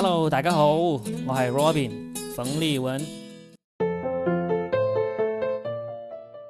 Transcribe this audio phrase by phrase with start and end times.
[0.00, 1.90] Hello，大家好，我系 Robin
[2.36, 3.04] 冯立文，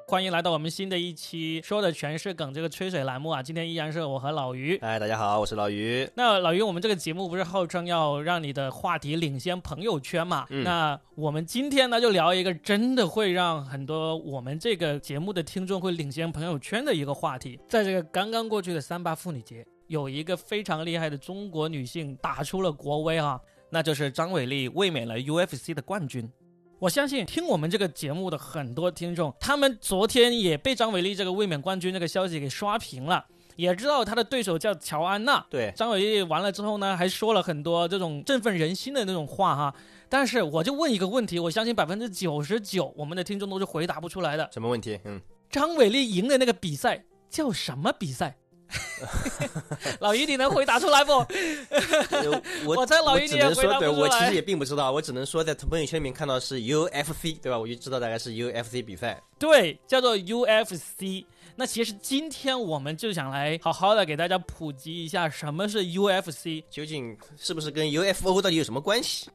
[0.07, 3.41] 欢迎来到我们新的一期说的全是梗这个吹水栏目啊！
[3.41, 4.77] 今天依然是我和老于。
[4.77, 6.07] 哎，大家好，我是老于。
[6.13, 10.45] 那老于，我们这个节目不是号称要让你的话题领先朋友圈嘛？
[10.51, 17.59] 嗯那我们今天呢，就聊一个真的会让很多我们这个节目的听众会领先朋友圈的一个话题。
[17.67, 26.31] 在这个刚刚过去的三八妇女节，有一个非常厉害的中国女性打出了国威啊，那就是张伟丽卫冕了 UFC 的冠军。
[26.77, 35.43] 我相信听我们这个节目的很多听众，他们昨天也被张伟丽这个卫冕冠军这个消息给刷屏了，也知道他的对手叫乔安娜。
[35.49, 39.75] 对，张伟丽完了之后呢，还说了很多这种振奋人心的那种话哈。
[40.07, 44.47] 但是我就问一个问题，我相信百分之九十九我们的听众都是回答不出来的。
[44.53, 44.99] 什么问题？
[45.05, 48.37] 嗯，张伟丽赢的那个比赛叫什么比赛？
[49.99, 51.11] 老于，你能回答出来不？
[51.11, 57.57] 呃 我我猜老于你也回答说，对不出来我其实也并不知道，我只能说在朋友圈里面看到是 UFC，对吧？
[57.57, 59.21] 我就知道大概是 UFC 比赛。
[59.39, 61.25] 对，叫做 UFC。
[61.55, 69.29] 那其实今天我们就想来好好的给大家普及一下什么是 UFC，究竟是不是跟 UFO 到底有什么关系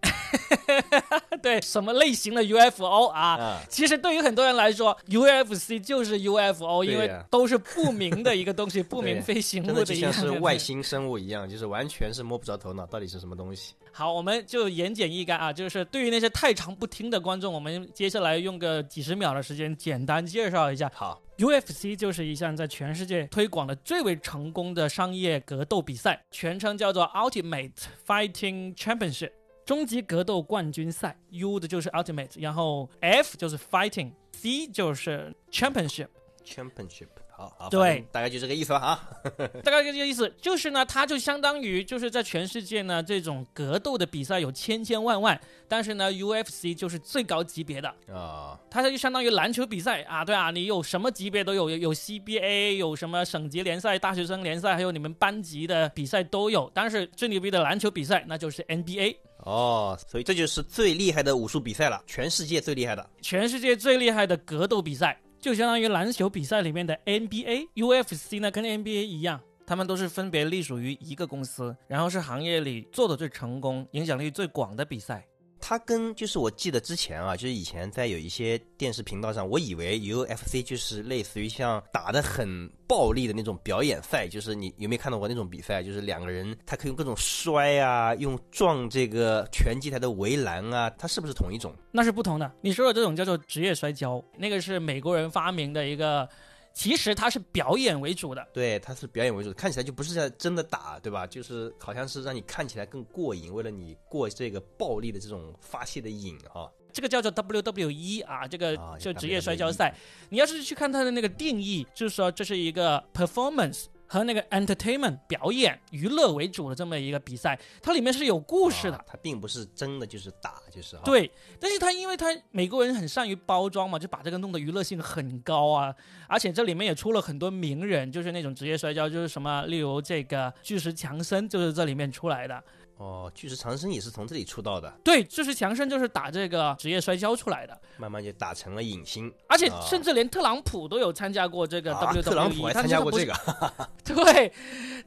[1.43, 3.37] 对，什么类型的 UFO 啊？
[3.37, 3.61] 啊？
[3.69, 13.75] 其实对于很多人来说，UFC 就是 UFO，因为都是不明的一个东西， 不明飞行物的就物的一样像是外星生物一样，就是完全是摸不着头脑，到底是什么东西？
[13.93, 20.91] 好，我们就言简意赅啊，就是对于那些太长不听的观众，我们接下来用个几十秒的时间简单介绍一下。
[20.95, 27.73] 好，UFC 就是一项在全世界推广的最为成功的商业格斗比赛，全称叫做 Ultimate
[28.07, 29.33] Fighting Championship，
[29.67, 31.19] 终极格斗冠军赛。
[31.31, 36.09] U 的就是 Ultimate，然后 F 就是 Fighting，C 就是 Championship。
[36.45, 39.09] Championship，好好，对大概就这个意思吧啊。
[39.65, 56.71] 大概就这个意思，就是呢，它就相当于就是在全世界呢，这种格斗的比赛有千千万万，但是呢，UFC 就是最高级别的，啊，它就相当于篮球比赛啊，对啊，你有什么级别都有，有有 CBA，有什么省级联赛、大学生联赛，还有你们班级的比赛都有。
[56.73, 63.11] 但是最牛逼的篮球比赛那就是 NBA，哦，所以这就是最厉害的武术比赛了，全世界最厉害的。
[63.21, 67.69] 全世界最厉害的格斗比赛，就相当于篮球比赛里面的 NBA。
[67.75, 75.27] UFC 呢跟 NBA 一样，他们都是分别隶属于一个公司，然后是行业里做的最成功、影响力最广的比赛。
[75.67, 85.83] 它跟就是我记得之前啊，就是以前在有一些电视频道上，我以为 UFC 就是类似于像打得很暴力的那种表演赛，就是你有没有看到过那种比赛？
[85.83, 91.75] 就是两个人他可以用各种摔啊，用撞这个拳击台的围栏啊，它是不是同一种？
[91.91, 92.53] 那是不同的。
[92.61, 96.29] 你说的这种叫做职业摔跤，那个是美国人发明的一个，
[96.75, 98.47] 其实它是表演为主的。
[98.53, 101.25] 对，它是表演为主，看起来就不是在真的打，对吧？
[101.25, 106.69] 就是好像是让你看起来更过瘾，为了你过这个暴力的这种发泄的瘾哈。
[106.93, 109.95] 这个叫做 WWE 啊，这个啊就职业摔跤赛。
[110.31, 118.97] 你要是去看它的那个定义，就是说这是一个 performance 和那个 entertainment 表演娱乐为主的这么一个比赛，它里面是有故事的。
[118.97, 121.03] 啊它并不是真的就是打，就是哈。
[121.05, 125.95] 对，但是它因为它美国人很善于包装嘛，就把这个弄得娱乐性很高啊，
[126.29, 132.63] 而且这里面也出了很多名人，就是那种职业摔跤，就是什么，例如这个巨石强森就是这里面出来的。
[132.97, 139.33] 哦，巨石强森也是从这里出道的，对，巨石强森就是打这个职业摔跤出来的，慢慢就打成了影星。
[139.49, 143.35] 而且啊甚至连特朗普都有参加过这个 WWE，、啊、特朗普还参加过这个，
[144.05, 144.53] 对，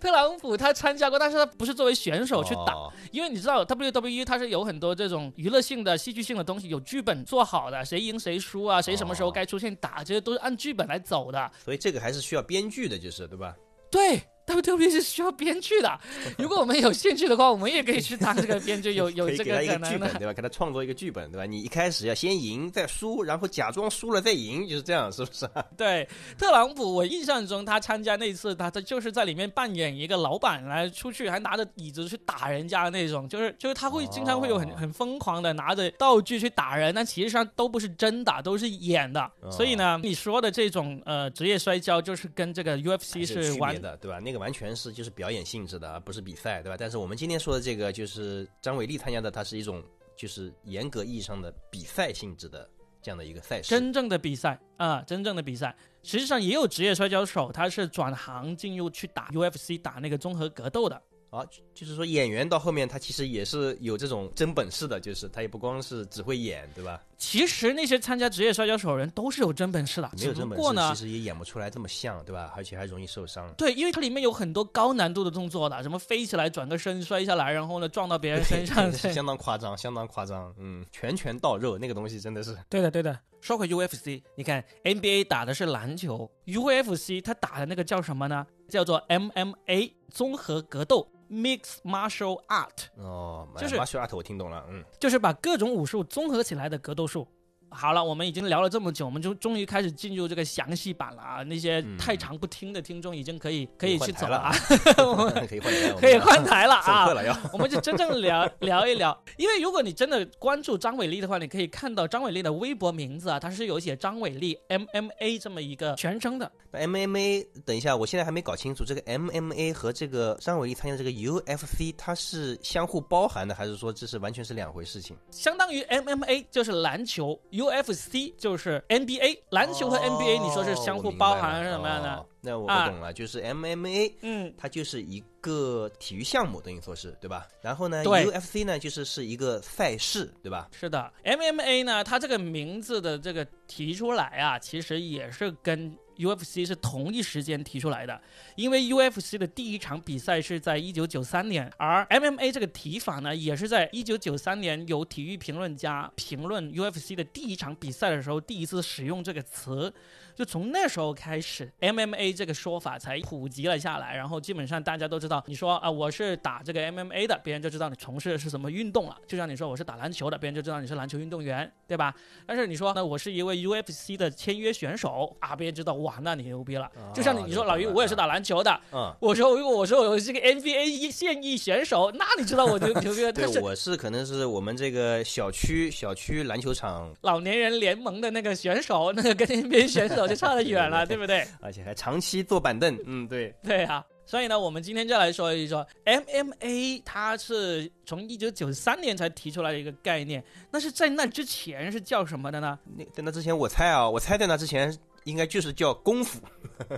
[0.02, 11.50] 特朗普他参加过，但是他不是作为选手去打，哦因为你知道 WWE 它是有很多这种娱乐性的、戏剧性的东西，有剧本做好的，谁赢谁输啊，谁什么时候哦该出现打，这些都是按剧本来走的。
[11.64, 13.56] 所以这个还是需要编剧的，就是对吧？
[13.90, 14.22] 对。
[14.48, 16.00] WWE 是需要编剧的，
[16.40, 19.90] 如果我们有兴趣的话，我们也可以去当这个编剧，有 有这可以给他一可能。
[20.18, 20.34] 对吧？
[20.34, 21.46] 给他创作一个剧本，对吧？
[21.46, 25.48] 你一开始要先赢再输，然后假装输了再赢，就是这样，是不是？
[25.76, 26.08] 对，
[26.38, 39.22] 特朗普，我印象中他参加那次，他他就是在里面扮演一个老板来出去，还拿着椅子去打人家的那种，就是就是他会经常会有很哦很疯狂的拿着道具去打人，但其实上都不是真打，都是演的。
[39.42, 44.20] 哦所以呢，你说的这种呃职业摔跤，就是跟这个 UFC 是完的，对吧？
[44.20, 46.76] 那个完全是就是表演性质的，而不是比赛，对吧？
[46.78, 49.84] 但是我们今天说的这个，就是张伟丽参加的，它是一种
[50.16, 52.70] 就是严格意义上的比赛性质的
[53.02, 53.70] 这样的一个赛事。
[53.70, 55.76] 真正的比赛啊、真正的比赛。
[56.04, 61.02] 实际上也有职业摔跤手，他是转行进入去打 UFC 打那个综合格斗的。
[61.38, 67.02] 啊，就就是说演员到后面他其实也是有这种真本事的，就是他也不光是只会演，对吧？
[67.18, 72.54] 其实那些参加职业摔跤手的人都是有真本事的，没有只真本事，不过呢其，实也演不出来这么像，对吧？
[72.56, 73.52] 而且还容易受伤。
[73.58, 80.54] 对，因为它里面有很多高难度的动作的，什么飞起来转个身摔下来，然后呢撞到别人身上， 相当夸张，相当夸张。
[80.58, 83.18] 嗯，拳拳到肉那个东西真的是对的对的。
[83.40, 88.46] 说回 UFC，你看 NBA 打的是篮球，UFC 他打的那个叫什么呢？
[88.68, 97.28] 叫做 MMA 综合格斗 （Mixed Martial Art），哦，就是 martial art 我听懂了，嗯，就是把各种武术综合起来的格斗术。
[97.70, 101.44] 好了，我们已经聊了这么久，我们就终于开始进入这个详细版了啊！
[101.44, 104.52] 那些嗯太长不听的听众已经可以可以去走了啊，
[105.48, 107.08] 可以换台了， 可以换台了啊！
[107.14, 107.50] 了。
[107.54, 116.52] 我们就真正聊聊一聊，因为如果你真的关注张伟丽的话，你可以看到张伟丽的微博名字啊，它是有写张伟丽 MMA 这么一个全称的。
[116.72, 125.16] 那 MMA，等一下，我现在还没搞清楚这个 MMA 和这个张伟丽参加这个 UFC，它是相互包含的，还是说这是完全是两回事情？
[125.32, 129.40] 相当于 MMA 就是篮球，UFC 就是 NBA。
[129.50, 132.14] 篮球和 NBA 你说是相互包含是什么样的？
[132.16, 137.46] 哦那我不懂了，就是 MMA 嗯，它就是一个体育项目，等于说是对吧？
[137.62, 140.70] 然后呢，UFC 呢就是是一个赛事，对吧？
[140.72, 148.22] 是的，MMA 呢，它这个名字的这个提出来啊，其实也是跟 UFC 是同一时间提出来的，
[148.56, 159.94] 因为 UFC 的第一场比赛是在一九九三年，而 MMA 这个提法呢，也是在一九九三年有体育评论家评论 UFC 的第一场比赛的时候，第一次使用这个词。
[160.38, 169.18] 就从那时候开始，MMA 这个说法才普及了下来，然后基本上大家都知道，你说啊我是打这个 MMA 的，别人就知道你从事的是什么运动了。
[169.26, 172.14] 就像你说我是打篮球的，别人就知道你是篮球运动员，对吧？
[172.46, 176.88] 但是你说那我是一位 UFC 的签约选手啊，别人知道哇，那你牛逼了。
[177.16, 183.34] 就像你你说老于，我也是打篮球的，嗯，我说如果我说我是个 NBA 一现役选手，那你知道我牛牛逼了。
[183.34, 191.48] 对但，是我是可能是我们这个小区小区篮球场，老年人联盟的那个选手，那个跟 NBA 选手就差得远了， 对不对？
[191.62, 200.44] 而且还长期坐板凳，嗯，对，对啊，所以呢，我们今天就来说一说 MMA，它是从一九九三年才提出来的一个概念。
[200.72, 202.78] 那是在那之前是叫什么的呢？
[202.96, 206.40] 那在那之前我猜啊，我猜在那之前应该就是叫功夫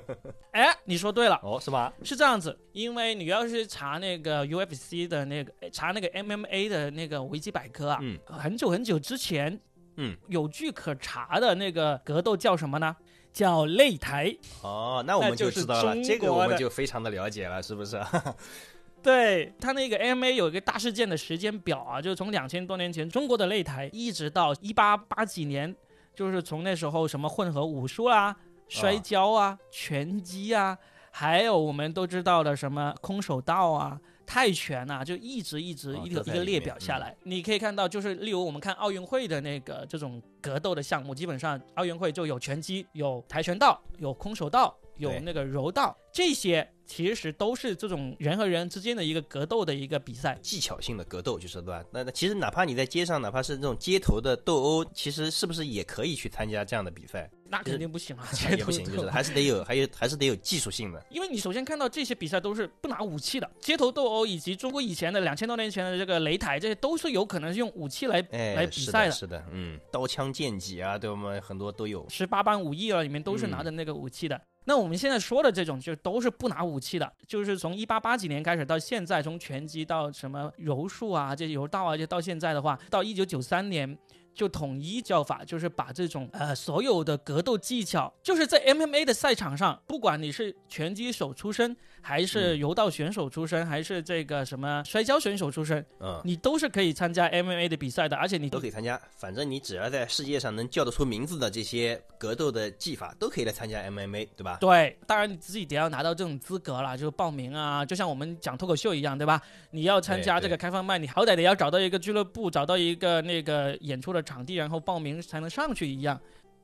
[0.51, 1.91] 哎，你说对了，哦，是吧？
[2.03, 2.57] 是这样子。
[2.73, 9.59] 因为你要是查那个 UFC 的那个，哎查那个 MMA 的那个维基百科啊，嗯很久很久之前，
[9.97, 12.95] 嗯，有据可查的那个格斗叫什么呢？
[13.31, 14.35] 叫擂台。
[14.61, 17.99] 哦，那我们就知道了，这个我们就非常的了解了，是不是？
[19.01, 25.73] 对他那个 MMA 有一个大事件的时间表啊，就是从两千多年前中国的擂台，一直到一八八几年，
[26.13, 28.35] 就是从那时候什么混合武术啦、
[28.67, 30.77] 摔跤啊、拳击啊，
[31.11, 33.97] 还有我们都知道的什么空手道啊。
[34.29, 50.37] 泰拳啊，就一直一直哦一个、一个列表下来，你可以看到，就是例如我们看奥运会的那个这种格斗的项目，基本上奥运会就有拳击、有跆拳道、有空手道、有那个柔道，这些其实都是这种人和人之间的一个格斗的一个比赛。
[50.41, 51.83] 技巧性的格斗，就是对吧？
[51.91, 57.29] 那那其实哪怕你在街上，哪怕是那种街头的斗殴，其实是不是也可以去参加这样的比赛？
[57.51, 61.03] 那肯定不行啊， 那也不行，就是还是得有，还有还是得有技术性的。
[61.09, 69.11] 因为你首先看到这些比赛都是不拿武器的，街头斗殴以及中国以前的两千多年前的这个擂台，这些都是有可能是用武器来来比赛的。
[69.11, 72.03] 是的，嗯，刀枪剑戟啊，对我们很多都有。
[72.09, 74.39] 十八般武艺啊，里面都是拿着那个武器的。
[74.65, 83.97] 那我们现在说的这种就都是不拿武器的，就是从一八八几年开始到现在，从拳击到什么柔术啊，这些柔道啊，就到现在的话，到一九九三年。
[84.33, 98.99] 就统一叫法，就是把这种呃所有的格斗技巧，就是在 MMA 的赛场上，不管你是拳击手出身，还是柔道选手出身，还是这个什么摔跤选手出身，嗯，你都是可以参加 MMA 的比赛的，而且你都可以参加。
[99.17, 104.57] 反正你只要在世界上能叫得出名字的这些格斗的技法，都可以来参加 MMA，对吧？
[104.61, 109.41] 对，当然你自己得要拿到这种资格了，就是报名啊，就像我们讲脱口秀一样，对吧？
[109.71, 116.19] 你要参加这个开放麦，你好歹得要找到一个俱乐部，找到一个那个演出的场地，然后报名才能上去一样。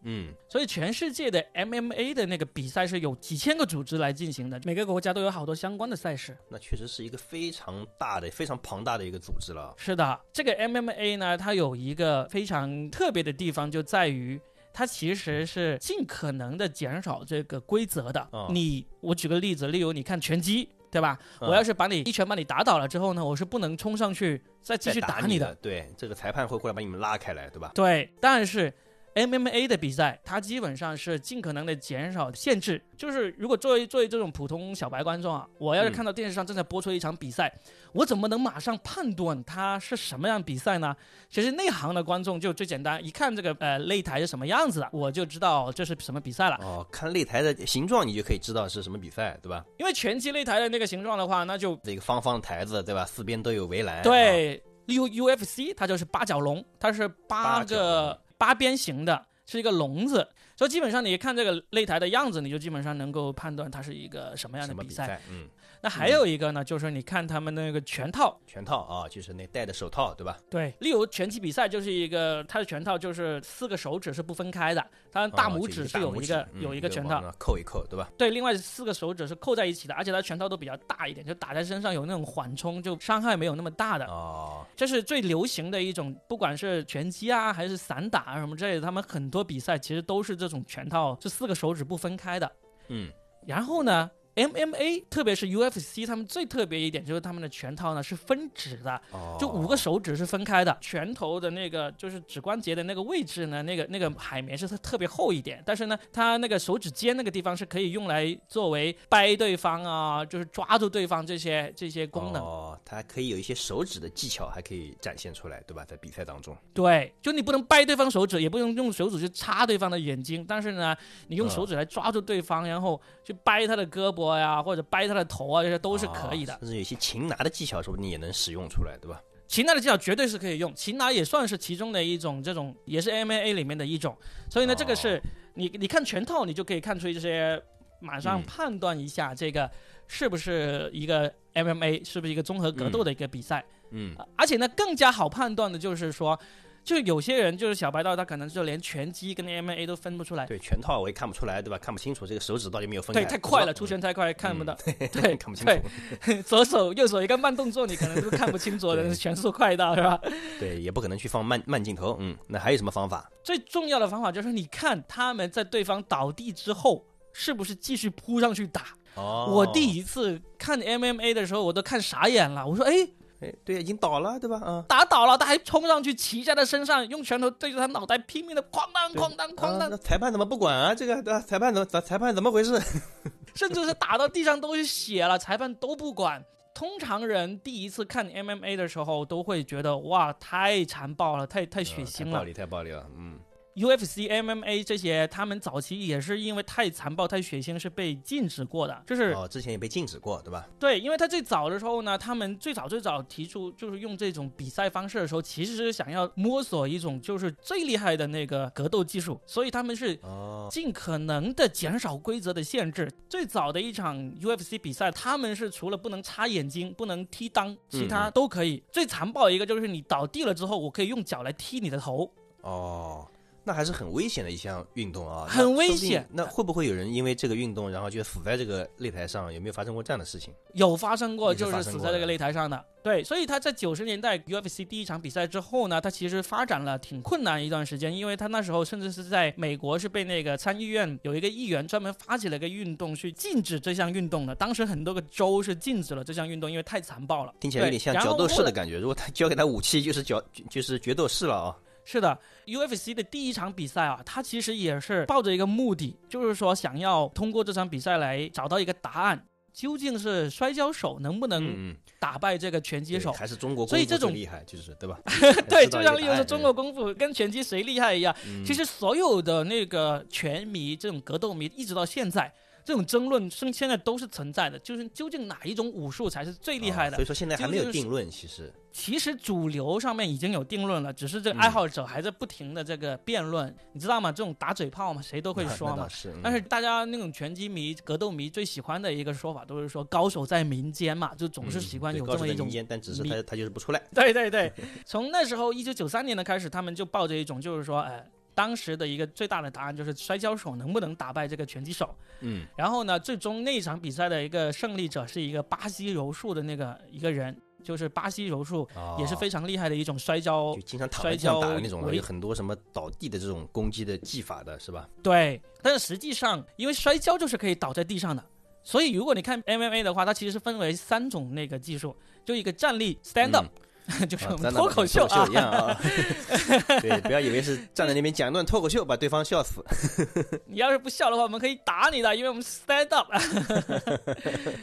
[0.08, 6.38] 嗯，所以全世界的 MMA 的那个比赛是有几千个组织来进行的，每个国家都有好多相关的赛事。
[6.48, 9.74] 那确实是一个非常大的、非常庞大的一个组织了。
[9.78, 14.40] 是的，这个 MMA 呢，它有一个非常特别的地方，就在于
[14.72, 18.28] 它其实是尽可能的减少这个规则的。
[18.32, 21.20] 哦你，我举个例子，例如你看拳击，对吧？
[21.42, 27.72] 嗯我要是把你一拳把你打倒了之后呢，我是不能冲上去再继续再打你的，对，这个裁判会过来把你们拉开来，对吧？
[27.75, 28.74] 对，但是
[29.16, 32.84] MMA 的比赛，它基本上是尽可能的减少限制。
[32.98, 37.50] 就是如果作为作为这种普通小白观众啊，我要是嗯看到电视上正在播出一场比赛，
[37.94, 40.94] 我怎么能马上判断它是什么样比赛呢？
[41.30, 46.58] 其实内行的观众就最简单，一看这个呃擂台是什么样子的，我就知道这是什么比赛了。
[46.62, 49.64] 哦，看擂台的形状，你就可以知道是什么比赛，对吧？
[49.78, 53.06] 因为拳击擂台的那个形状的话，那就这个方方台子，对吧？
[53.06, 54.00] 四边都有围栏。
[54.00, 65.08] 啊，对，U UFC 它就是八角笼，它是八个笼八边形的，是一个笼子，所以基本上你看这个擂台的样子，你就基本上能够判断它是一个什么样的比赛。
[65.08, 65.22] 比赛？
[65.30, 65.48] 嗯，
[65.86, 70.36] 那还有一个呢，就是你看他们那个拳套，拳套啊，就是那戴的手套，对吧？
[70.50, 78.10] 对，例如拳击比赛就是一个他的拳套就是四个手指是不分开的，他大拇指是有一个、嗯有一个拳套扣一扣，对吧？
[78.18, 84.06] 对，另外四个手指是扣在一起的，而且它拳套都比较大一点，就打在身上有那种缓冲，就伤害没有那么大的。
[84.08, 92.51] 哦，这是最流行的一种，不管是拳击啊，还是散打啊什么之类的，他们很多比赛其实都是这种拳套，是四个手指不分开的。
[92.88, 93.12] 嗯，
[93.46, 112.42] 然后呢，MMA 特别是 UFC，他们最特别一点就是他们的拳套呢是分指的，哦，就五个手指是分开的，拳头的那个就是指关节的那个位置呢，那个那个海绵是特特别厚一点，但是呢，它那个手指尖那个地方是可以用来作为掰对方啊，就是抓住对方这些这些功能。
[112.42, 115.86] 哦，它可以有一些手指的技巧，还可以展现出来，对吧？
[115.86, 120.96] 在比赛当中，对，就你不能掰对方手指，也不能用手指去插对方的眼睛，但是呢，
[121.27, 126.58] 你用手指来抓住对方，然后去掰他的胳膊呀，或者掰他的头啊，这些都是可以的哦。
[126.62, 129.22] 甚至有一些擒拿的技巧，说不定也能使用出来，对吧？
[129.48, 134.17] 擒拿的技巧绝对是可以用，擒拿也算是其中的一种，这种也是 MMA 里面的一种。
[134.50, 135.22] 所以呢，哦这个是
[135.53, 137.62] 你你看拳套，你就可以看出这些，
[138.00, 139.70] 马上嗯判断一下这个
[140.08, 143.63] 是不是一个 MMA，是不是一个综合格斗的一个比赛。
[143.91, 146.38] 嗯，啊而且呢，更加好判断的就是说，
[146.86, 150.46] 就有些人就是小白道，他可能就连拳击跟 MMA 都分不出来。
[150.46, 151.80] 对，拳套我也看不出来，对吧？
[151.80, 154.77] 看不清楚这个手指到底有没有分开，对，太快了，嗯出拳太快，看不到。
[154.86, 155.82] 对对 看不清对
[156.22, 160.22] 楚， 左手右手一个慢动作，你可能都看不清楚的，对拳速快到是吧？
[160.60, 163.27] 对，也不可能去放慢慢镜头，嗯，那还有什么方法？
[163.44, 168.86] 最重要的方法就是，你看他们在对方倒地之后，是不是继续扑上去打？
[169.15, 172.68] 哦，我第一次看 MMA 的时候，我都看傻眼了。
[172.68, 172.94] 我说，哎，
[173.42, 174.58] 哎，对，已经倒了，对吧？
[174.63, 180.96] 啊，打倒了，他还冲上去骑在他身上，用拳头对着他脑袋拼命的哐当哐当哐当啊那，裁判怎么不管啊？
[180.96, 181.39] 这个对吧？
[181.46, 182.80] 裁判怎么裁裁判怎么回事？
[183.56, 186.44] 甚至是打到地上都是血了，裁判都不管。
[186.74, 192.32] 通常人第一次看 MMA 的时候，都会觉得哇，太残暴了，太太血嗯腥了。
[192.32, 193.39] 太暴力，太暴力了，嗯，
[193.75, 199.03] UFC、MMA 这些，他们早期也是因为太残暴、太血腥，是被禁止过的。
[199.05, 200.65] 就是、哦，之前也被禁止过，对吧？
[200.79, 213.12] 对，因为他最早的时候呢，他们最早最早提出就是用这种比赛方式的时候，其实是想要摸索一种就是最厉害的那个格斗技术，所以他们是哦，尽可能的减少规则的限制。
[213.27, 218.82] 最早的一场 UFC 比赛，他们是除了不能擦眼睛、不能踢裆，其他嗯都可以。
[218.91, 222.32] 最残暴一个就是你倒地了之后，我可以用脚来踢你的头。
[222.62, 223.27] 哦，
[223.68, 229.52] 那还是很危险的一项运动啊，很危险那会不会有人因为这个运动，然后就死在这个擂台上？
[229.52, 230.54] 有没有发生过这样的事情？
[230.74, 232.86] 有发生过，就是死在这个擂台上的。
[233.02, 244.54] 对，所以他在九十年代 UFC 第一场比赛之后呢，他其实发展了挺困难一段时间，因为他那时候甚至是在美国是被那个参议院有一个议员专门发起了一个运动去禁止这项运动的。
[244.54, 247.54] 当时很多个州是禁止了这项运动，因为太残暴了。
[247.60, 249.00] 听起来有点像角斗士的感觉。
[249.00, 251.76] 如果他交给他武器，就是角就是决斗士了啊。
[252.06, 263.32] 是的，UFC 的第一场比赛啊，他其实也是抱着一个目的，就是说想要通过这场比赛来找到一个答案，究竟是摔跤手能不能打败这个拳击对手？
[263.34, 265.20] 还是中国所以这种功夫厉害，就是对吧？
[265.68, 272.54] 对，就像例如说一个答案中国功夫跟拳击谁厉害一样，嗯其实所有的那个拳迷、这种格斗迷，一直到现在，
[272.86, 277.25] 这种争论现现在都是存在的，就是究竟哪一种武术才是最厉害的啊所以？
[277.25, 284.32] 说现在还没有定论，其实其实主流上面已经有定论了，只是这个嗯爱好者还在不停的这个辩论，你知道吗？
[284.32, 286.08] 这种打嘴炮嘛，谁都会 说嘛。
[286.08, 294.01] 是，嗯但是大家那种拳击迷、格斗迷最喜欢的一个说法，都是说高手在民间嘛，就总是喜欢有这么一种但只是他他就是不出来。
[294.13, 294.72] 对对对，
[295.06, 298.24] 从那时候一九九三年的开始，他们就抱着一种就是说，呃，
[298.56, 302.16] 当时的一个最大的答案就是摔跤手能不能打败这个拳击手。
[302.40, 308.88] 嗯，然后呢，最终那一场比赛的一个胜利者是一个巴西柔术的那个一个人，就是巴西柔术
[309.20, 310.82] 也是非常厉害的一种摔跤哦就。
[310.82, 315.08] 经常躺摔在地上打的跤那种，有很多什么倒地的这种攻击的技法的，是吧？
[315.22, 318.44] 对，但是实际上因为摔跤就是可以倒在地上的。
[318.84, 323.82] 所以，如果你看 MMA 的话，它其实是分为三种那个技术，就一个站立 stand up，、嗯
[324.30, 325.56] 就是啊我们脱咱俩跟口秀啊脱口秀一。
[325.56, 326.00] 样啊。
[327.02, 329.84] 对，不要以为是站在那边讲一段脱口秀，把对方笑死。
[330.68, 333.32] 你要是不笑的话，我们可以打你的，因为我们 stand up。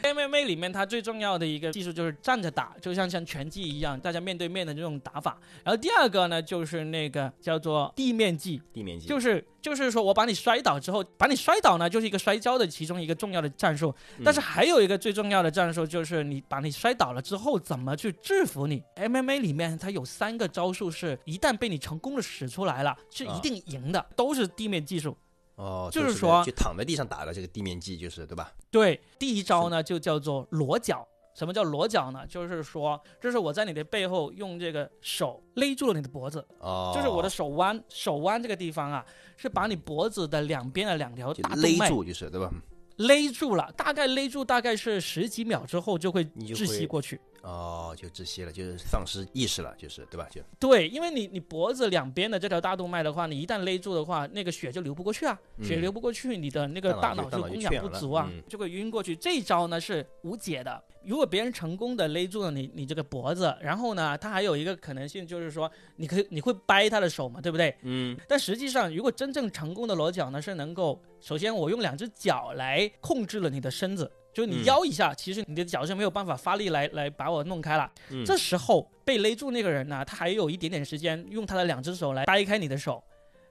[0.03, 5.37] MMA 里面它最重要的一个技术就是站着打，就像像拳击一样，大家面对面的这种打法。
[5.63, 13.95] 然后第二个呢，就是那个叫做地面技，地面技就是就是说我把你摔倒之后，把你摔倒呢，就是一个摔跤的其中一个重要的战术。
[14.23, 25.17] 但是还有一个最重要的战术，就是你把你摔倒了之后，怎么去制服你？MMA 里面它有三个招数，是一旦被你成功的使出来了，是一定赢的，都是地面技术。
[25.55, 28.51] 哦，就是说就躺在地上打的这个地面技，就是对吧？
[28.69, 31.07] 对，第一招呢就叫做裸脚。
[31.33, 32.25] 什么叫裸脚呢？
[32.27, 42.51] 就是说，这是我在你的背后用这个手勒住了你的脖子，哦，就是我的手腕，手腕这个地方啊，是把你脖子的两边的两条大勒住，就是对吧？
[42.97, 47.19] 勒住了，大概勒住大概是十几秒之后就会窒息过去。
[47.43, 50.25] 哦，就窒息了，就是丧失意识了，就是对吧？
[50.31, 59.13] 就对，因为你你脖子两边的这条大动脉的话，你一旦勒住的话，那个血就流不过去啊，血嗯流不过去，你的那个大大脑就供氧不足啊，嗯就会晕过去。
[59.15, 60.81] 这一招呢是无解的。
[61.05, 67.75] 如果别人成功的勒住了你你这个脖子，然后呢，他还有一个可能性就是说，你可以你会掰他的手嘛，对不对？
[67.81, 77.89] 嗯，但实际上，如果真正成功的裸脚呢，是能够首先我用两只脚来控制了你的身子，就是你嗯腰一下，其实你的脚是没有办法发力来来把我弄开了。
[78.09, 83.03] 嗯这时候被勒住那个人呢，他还有一点点时间用他的两只手来掰开你的手，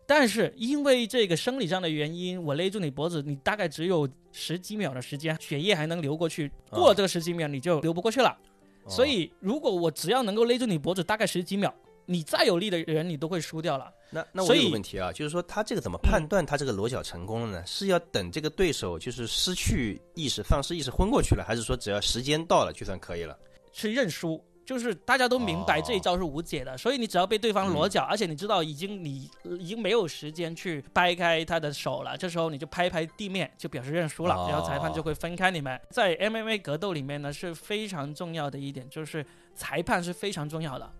[0.06, 8.30] 但是因为这个生理上的原因，我勒住你脖子，你大概只有十几秒的时间，血液还能流过去，啊过了这个十几秒你就流不过去了。
[8.84, 11.72] 哦所以如果我只要能够勒住你脖子，大概十几秒，
[12.12, 13.92] 你再有力的人你都会输掉了。
[14.10, 17.64] 那那我有个问题啊，就是说他这个怎么判断他这个裸脚成功了呢？
[17.66, 23.38] 是要等这个对手就是失去意识、丧失意识昏过去了，还是说只要时间到了就算可以了？
[23.72, 35.80] 是认输，就是大家都明白哦这一招是无解的，所以你只要被对方裸脚，而且你知道已经你已经没有时间去掰开他的手了，这时候你就拍拍地面，就表示认输了，哦然后裁判就会分开你们。
[35.88, 40.92] 在 MMA 格斗里面呢是非常重要的一点，就是裁判是非常重要的，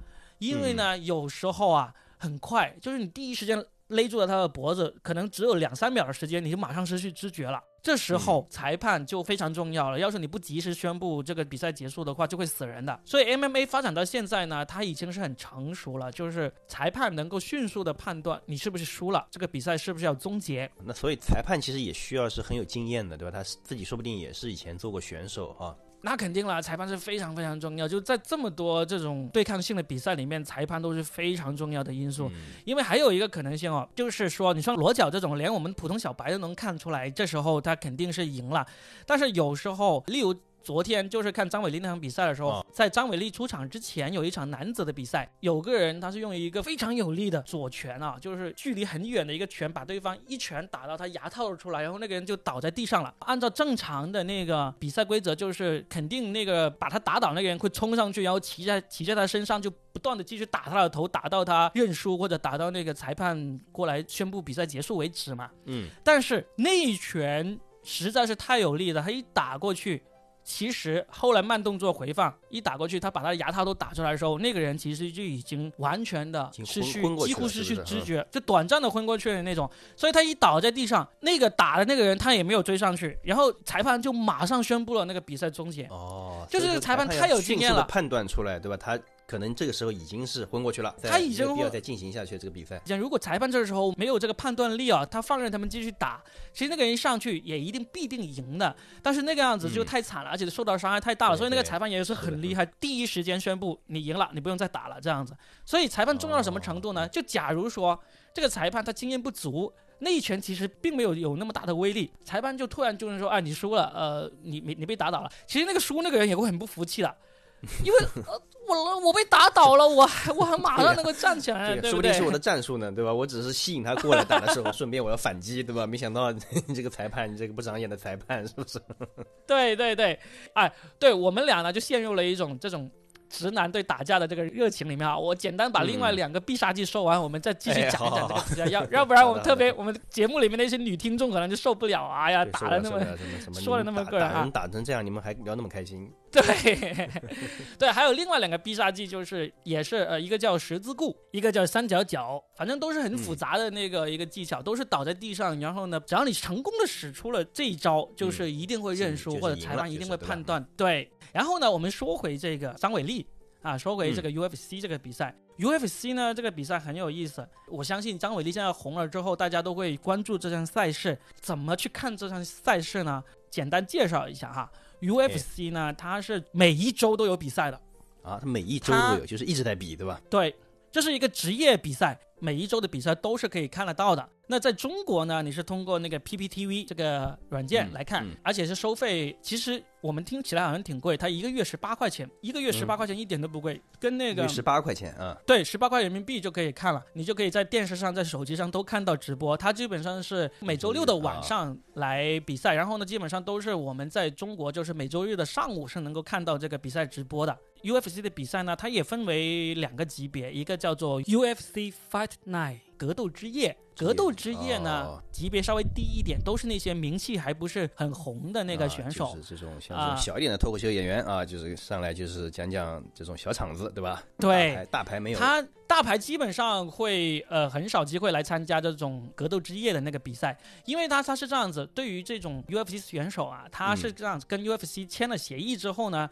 [0.48, 7.62] 因为呢、有时候啊很快，就是你第一时间勒住了他的脖子，可能只有两三秒的时间，你就马上失去知觉了。
[7.82, 13.00] 这时候裁判就非常重要了，要是你不及时宣布这个比赛结束的话，就会死人的。
[13.04, 20.70] 所以 MMA 发展到现在呢，它已经是很成熟了，就是裁判能够迅速的判断你是不是输了，这个比赛是不是要终结。
[20.84, 23.36] 那所以裁判其实也需要是很有经验的，对吧？
[23.36, 25.74] 他自己说不定也是以前做过选手啊。
[26.02, 32.28] 那肯定了，裁判是非常非常重要，就在这么多这种对抗性的比赛里面，裁判都是非常重要的因素。
[32.28, 32.32] 嗯
[32.64, 38.66] 因为还有一个可能性哦，就是说你像裸脚这种，连我们普通小白都能看出来，这时候他肯定是赢了。
[39.06, 53.12] 但是有时候，例如昨天就是看张伟丽那场比赛的时候，哦在张伟丽出场之前有一场男子的比赛，有个人他是用一个非常有力的左拳啊，就是距离很远的一个拳，把对方一拳打到他牙套出来，然后那个人就倒在地上了。
[53.20, 65.50] 按照正常的那个比赛规则，就是肯定那个把他打倒那个人会冲上去，然后骑在骑在他身上就不断的继续打他的头，打到他认输或者打到那个裁判过来宣布比赛结束为止嘛。
[65.66, 70.02] 嗯，但是那一拳实在是太有力了，他一打过去，
[70.44, 79.70] 其实后来慢动作回放一打过去，他把他的牙套都打出来的时候，那个人其实就已经完全的失去几乎失去知觉，就短暂的昏过去的那种。
[79.96, 85.84] 所以他一倒在地上，那个打的那个人他也没有追上去，然后裁判就马上宣布了那个比赛终结。
[85.86, 88.76] 哦，就是裁判太有经验了判断出来，对吧？
[88.76, 88.98] 他
[89.32, 92.78] 可能这个时候已经是昏过去了，他已经没有必要再进行下去这个比赛。
[92.84, 98.76] 讲如果裁判这时候没有这个判断力啊，他放任他们继续打，其实那个人一上去也一定必定赢的。
[99.02, 105.34] 但是那个样子就嗯太惨了，而且受到伤害太大了，所以那个裁判也是很厉害，第一时间宣布你赢了，你不用再打了这样子。
[105.64, 107.08] 所以裁判重要到什么程度哦呢？
[107.08, 107.98] 就假如说
[108.34, 109.72] 这个裁判他经验不足。
[110.04, 115.30] 那一拳其实并没有有那么大的威力，裁判就突然就是说，啊，你输了，呃，你你你被打倒了。
[115.46, 117.16] 其实那个输那个人也会很不服气的，
[117.84, 121.90] 因为呃，我我被打倒了，我还我还马上能够站起来，对？
[121.90, 123.12] 说不定是我的战术呢，对吧？
[123.12, 125.86] 我只是吸引他过来打的时候， 顺便我要反击，对吧？
[125.86, 128.80] 没想到你这个裁判，你这个不长眼的裁判，是不是？
[129.46, 130.18] 对对对，
[130.54, 132.90] 哎，对我们俩呢就陷入了一种这种
[133.32, 135.18] 直男对打架的这个热情里面啊。
[135.18, 146.12] 我简单把另外嗯两个必杀技说完，我们再继续哎讲一讲这个要要不然我们特别 我们节目里面那些女听众可能就受不了啊呀，打的那么说了受不了什么什么说得那么个人打成这样，你们还聊那么开心？
[146.30, 146.42] 对
[147.78, 160.64] 对，还有另外两个必杀技，就是也是呃，一个叫十字固，一个叫三角脚，反正都是很复杂的那个一个技巧，都是倒在地上，然后呢，只要你成功的使出了这一招，就是一定会认输，是就是或者裁判一定会判断。
[160.74, 163.21] 对，然后呢，我们说回这个张伟丽。
[163.62, 167.46] 啊，说回这个 UFC 这个比赛、u f c 呢这个比赛很有意思。
[167.68, 171.16] 我相信张伟丽现在红了之后，大家都会关注这项赛事。
[171.40, 173.22] 怎么去看这项赛事呢？
[173.50, 174.70] 简单介绍一下哈
[175.00, 177.80] ，UFC 呢它是每一周都有比赛的
[178.22, 180.20] 啊，它每一周都有，就是一直在比，对吧？
[180.28, 180.54] 对，
[180.92, 182.16] 这是一个职业比赛。
[182.38, 184.28] 每一周的比赛都是可以看得到的。
[184.48, 189.38] 那在中国呢，你是通过那个 PPTV 这个软件来看，而且是收费。
[189.40, 199.56] 其实我们听起来好像挺贵，它一个月十八块钱，一个月十八块钱一点都不贵，跟那个十八块钱啊，对，十八块人民币就可以看了，你就可以在电视上、在手机上都看到直播。
[199.56, 207.56] 它基本上是每周六的晚上来比赛，然后呢，基本上都是我们在中国就是每周日的上午是能够看到这个比赛直播的。
[207.82, 224.22] UFC 的比赛呢，它也分为两个级别，一个叫做 UFC Fight Night 格斗之夜，格斗之夜呢级别稍微低一点，都是那些名气还不是很红的那个选手，就是这种像这种小一点的脱口秀演员啊，就是上来就是讲讲这种小场子，对吧？
[224.38, 236.30] 对，大牌没有，他大牌基本上会呃很少机会来参加这种格斗之夜的那个比赛，因为他他是这样子，对于这种 UFC 选手啊，他是这样子跟 UFC 签了协议之后呢。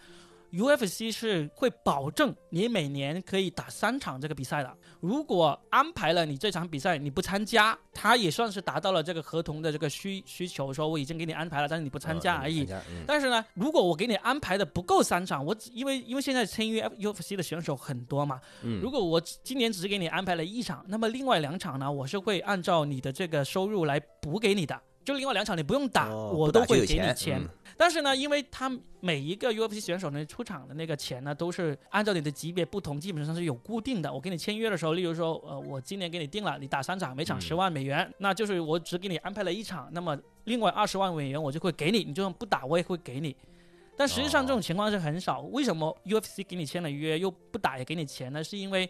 [0.53, 4.77] UFC 是会保证你每年可以打三场这个比赛的。
[5.01, 12.69] 如果安排了你这场比赛你不参加，他也算是达到了这个合同的这个需需求，说我已经给你安排了，但是你不参加而已。
[13.07, 18.41] 但是呢，如果我给你安排的不够三场，我因为因为现在签约 UFC 的选手很多嘛，
[18.83, 24.79] 如果我今年只给你安排了一场，那么另外两场呢，我是会按照你的这个收入来补给你的。
[25.03, 27.43] 就另外两场你不用打，我都会给你钱。
[27.81, 34.13] 但是呢，因为他每一个 UFC 选手呢出场的那个钱呢，都是按照你的级别不同，基本上是有固定的。
[34.13, 40.15] 我跟你签约的时候，例如说，呃，我今年给你定了，你打三场，每场十万美元，那就是我只给你安排了一场，那么
[40.45, 43.35] 另外二十万美元我就会给你，你就算不打我也会给你。
[43.97, 45.41] 但实际上这种情况是很少。
[45.41, 48.45] 为什么 UFC 给你签了约又不打也给你钱呢？
[48.45, 48.87] 是因为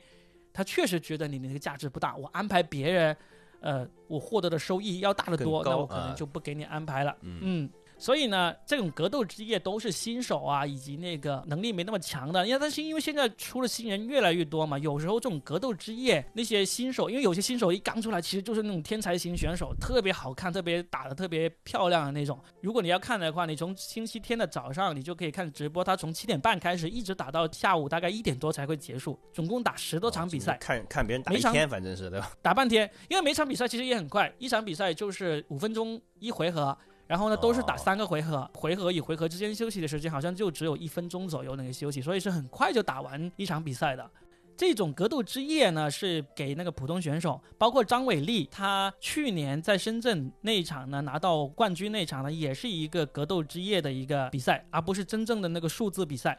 [0.53, 3.17] 他确实觉得你的那个价值不大，我安排别人。
[3.61, 7.15] 呃，我获得的收益要大得多，那我可能就不给你安排了。
[7.21, 7.71] 嗯。
[8.01, 12.47] 所以呢，这种格斗之夜都是新手啊，以及那个能力没那么强的。
[12.47, 22.41] 因为但是因为现在出了新人越来越多嘛，有时候这种格斗之夜那些新手，因为有些新手一刚出来，其实就是那种天才型选手，特别好看，特别打的特别漂亮的那种。
[22.63, 30.57] 如果你要看的话，你从星期天的早上你就可以看直播，他从七点半开始，一直打到下午大概一点多才会结束，总共打十多场比赛。
[30.59, 32.33] 看看别人打一天，反正是对吧？
[32.41, 36.75] 打半天，因为每场比赛其实也很快，一场比赛就是五分钟一回合。
[37.11, 44.09] 然后呢，都是打三个回合，回合与回合之间休息的时间好像就只有一分钟左右那个休息，所以是很快就打完一场比赛的。
[44.57, 56.39] 这种格斗之夜呢，是给那个普通选手，包括张伟丽，他去年在深圳那一场呢拿到冠军那场呢，也是一个格斗之夜的一个比赛，而不是真正的那个数字比赛。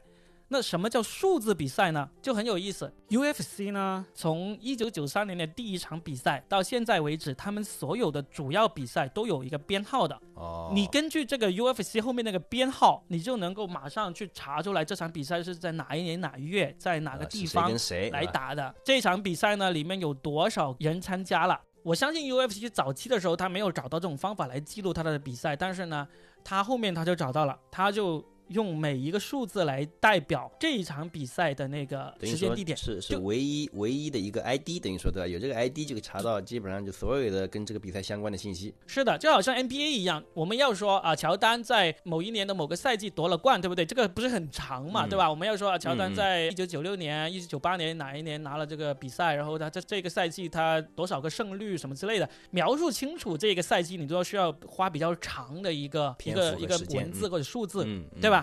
[0.54, 2.10] 那什么叫数字比赛呢？
[2.22, 2.94] 就很有意思。
[3.08, 10.22] UFC 呢，从一九九三年的第一场比赛到现在为止，他们所有的主要比赛都有一个编号的。
[10.34, 10.70] 哦。
[10.76, 17.72] 你根据这个 UFC 后面那个编号，你就能够马上去查出来这场比赛是在哪一年哪一月，在哪个地方
[18.12, 18.76] 来打的。
[18.84, 21.58] 这场比赛呢，里面有多少人参加了？
[21.82, 26.06] 我相信 UFC 早期的时候，他没有找到这种方法来记录他的比赛，但是呢，
[26.44, 28.22] 他后面他就找到了，他就。
[28.52, 35.28] 用每一个数字来代表这一场比赛的那个时间地点，是是唯一唯一的一个 ID，等于说对吧？
[35.28, 38.74] 有这个 ID 就可以查到基本上就所有的跟这个比赛相关的信息。
[38.86, 43.86] 是的，就好像 NBA 一样，我们要说啊，乔丹在某一年的某个赛季夺了冠，对不对？
[43.86, 45.30] 这个不是很长嘛，对吧？
[45.30, 58.41] 我们要说啊，乔丹在一九九六年、一九九八年哪一年拿了这个比赛，然后他这这个赛季他多少个胜率什么之类的，描述清楚这个赛季，你都要需要花比较长的一个一个一个文字或者数字，嗯对吧？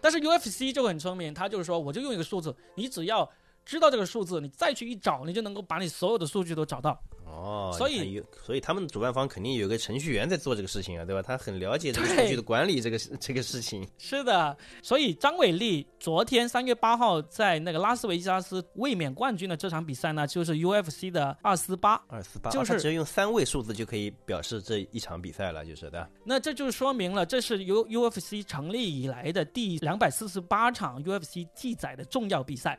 [0.00, 3.28] 但是 UFC 就很聪明，他就是说，我就用一个数字，你只要
[3.64, 7.00] 知道这个数字，你再去一找，你就能够把你所有的数据都找到。
[7.30, 11.22] 哦，所以所以他们主办方肯定有个程序员在做这个事情啊，对吧？
[11.22, 13.86] 他很了解这个数据的管理这个这个事情。
[13.98, 26.08] 是的，所以张伟丽昨天三月八号在那个拉斯维加斯卫冕冠军的这场比赛呢，就是 UFC 的二四八，二四八，就是只要用三位数字就可以表示这一场比赛了，就是的。
[26.24, 32.78] 那这就说明了，这是 U UFC 成立以来的第两百四十八场 UFC 记载的重要比赛。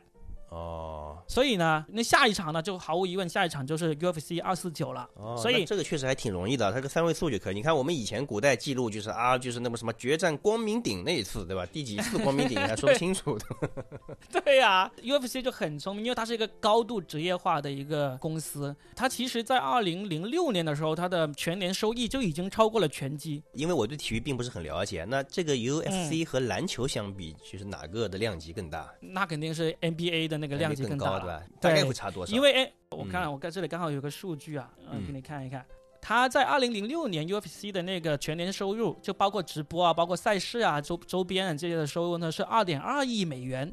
[0.50, 5.08] 哦所以呢，那下一场呢，就毫无疑问，下一场就是 UFC 二四九了。
[5.14, 7.54] 哦，所以这个确实还挺容易的，它个三位数就可以。
[7.54, 11.64] 你看我们以前古代记录就是啊，就是那么什么决战光明顶那一次，对吧？
[11.66, 13.46] 第几次光明顶还说不清楚的。
[14.44, 18.74] 对呀、u f c 就很聪明，因为它是一个高度职业化的一个公司。
[18.96, 23.40] 它其实，在二零零六年的时候，它的全年收益就已经超过了拳击。
[23.52, 28.92] 因为我对体育并不是很了解，那这个嗯 UFC 和篮球相比，就是哪个的量级更大？
[29.00, 31.42] 那肯定是 NBA 的那个量级更大了对吧？
[31.60, 32.34] 大概会差多少？
[32.34, 35.64] 因为哎，我看我看这里刚好有个数据啊，嗯，嗯给你看一看。
[36.02, 43.72] 他在二零零六年 UFC 的那个全年收入，就包括直播啊、包括赛事啊、周周边啊这些的收入呢，是二点二亿美元。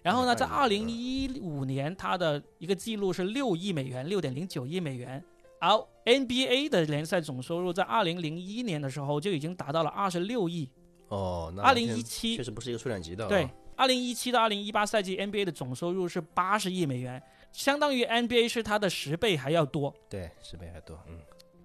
[0.00, 5.20] 然后呢，在二2.2零一五年，他的一个记录是六亿美元，六点零九亿美元。
[5.58, 5.70] 而
[6.04, 10.70] NBA 的联赛总收入在二零零一年的时候就已经达到了二十六亿。
[11.08, 13.28] 哦，那二零一七确实不是一个数量级的、啊。
[13.28, 19.94] 对，，二零一七到二零一八赛季 NBA 的总收入是八十亿美元，相当于 NBA 是它的十倍还要多。
[20.08, 20.98] 对，十倍还多。
[21.08, 21.18] 嗯，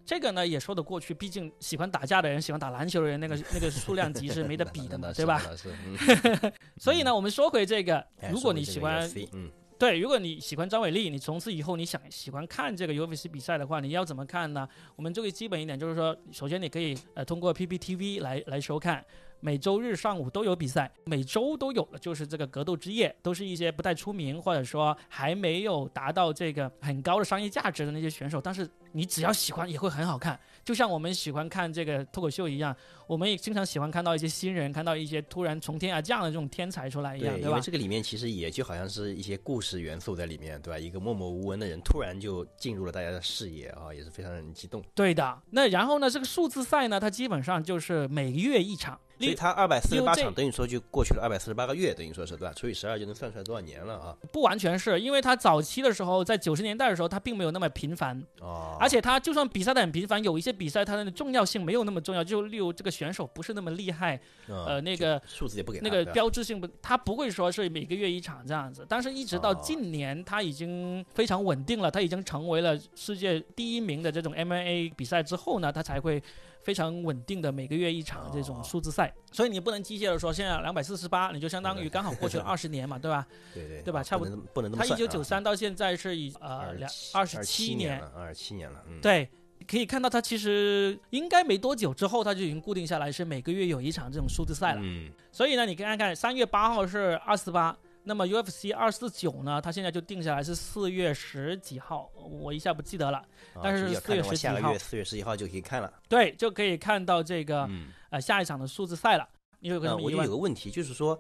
[0.06, 5.42] 这个呢也说得过去，毕竟喜欢打架的人、喜欢打篮球的人，那个那个数量级是没得比的嘛， 对吧？？
[5.66, 9.50] 嗯 所以呢，我们说回这个，哎如果你喜欢嗯，
[9.82, 14.70] 对，如果你喜欢张伟丽，你从此以后你想喜欢看这个 UFC 比赛的话，你要怎么看呢？
[14.96, 19.04] 我们这个基本一点就是说，首先你可以呃通过 PPTV 来来收看。
[19.40, 32.76] 每周日上午都有比赛，每周都有的就是这个格斗之夜，都是一些不太出名或者说还没有达到这个很高的商业价值的那些选手，但是你只要喜欢也会很好看，就像我们喜欢看这个脱口秀一样，
[33.08, 37.62] 我们也经常喜欢看到一些新人，看到一些突然从天而降的这种天才出来一样，对，对吧因为？
[37.62, 40.80] 这个里面其实也就好像是一些故事元素在里面，对吧？
[40.80, 44.84] 一个默默无闻的人突然就进入了大家的视野啊，也是非常让人激动。
[44.94, 49.00] 对的，那然后呢，这个数字赛呢，它基本上就是每个月一场。
[49.26, 52.54] 所以他二百四十八场，等于说就过去了二百四十八个月，等于说是对吧？
[52.56, 54.16] 除以十二就能算出来多少年了啊？
[54.32, 76.22] 不完全是因为他早期的时候，在九十年代的时候，他并没有那么频繁，哦，而且他就算比赛的很频繁，有一些比赛它的重要性没有那么重要，就例如这个选手不是那么厉害，呃呃，那个数字也不给那个标志性不，它不会说是每个月一场这样子，但是一直到哦近年，它已经非常稳定了，它已经成为了世界第一名的这种 MMA 比赛之后呢，它才会
[76.64, 78.64] 非常稳定的每个月一场这种哦。
[78.64, 83.26] 数字赛，所以你不能机械的说现在两百四十八，你就相当于刚好过去了 二十年嘛，对吧？
[83.54, 84.02] 对对对吧？
[84.04, 85.00] 差不多不能这么它一算啊。
[85.00, 89.30] 九九三到现在是以呃两二十七七年，了，二十七年了，嗯，对。
[89.68, 94.82] 可以看到，他其实应该没多久之后，他就已经固定下来，是每个月有一场这种数字赛了。
[94.84, 103.20] 嗯，所以呢，你看看三月八号是二四八，那么 UFC 二四九呢，它现在就定下来是四月十几号，我一下不记得了。
[103.54, 105.94] 啊但是4就要看月10的话下个几号月四月十几号就可以看了。
[106.10, 109.28] 对，就可以看到这个、嗯，呃下一场的数字赛了。
[109.60, 110.30] 你有个什那我就有？
[110.30, 111.20] 个问题，就是说，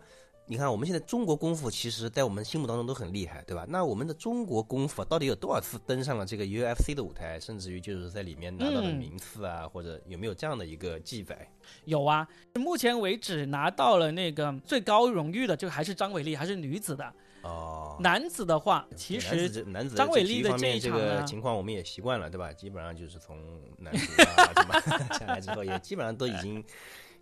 [0.52, 3.66] 你看我们现在中国功夫其实在我们心目当中都很厉害，对吧？
[3.70, 11.50] 那我们的中国功夫到底有多少次登上了这个 UFC 的舞台，甚至于就是在里面拿到了嗯名次啊，或者有没有这样的一个记载？
[11.86, 17.14] 有啊，目前为止拿到了那个最高荣誉的，就还是张伟丽，还是女子的。
[17.44, 22.52] 哦，男子的话，其男实子男子张伟丽的这体育方面这个这一场呢情况我们也习惯了，对吧？
[22.52, 23.38] 基本上就是从
[23.78, 24.80] 男子啊 对吧
[25.18, 26.62] 下来之后，也基本上都已经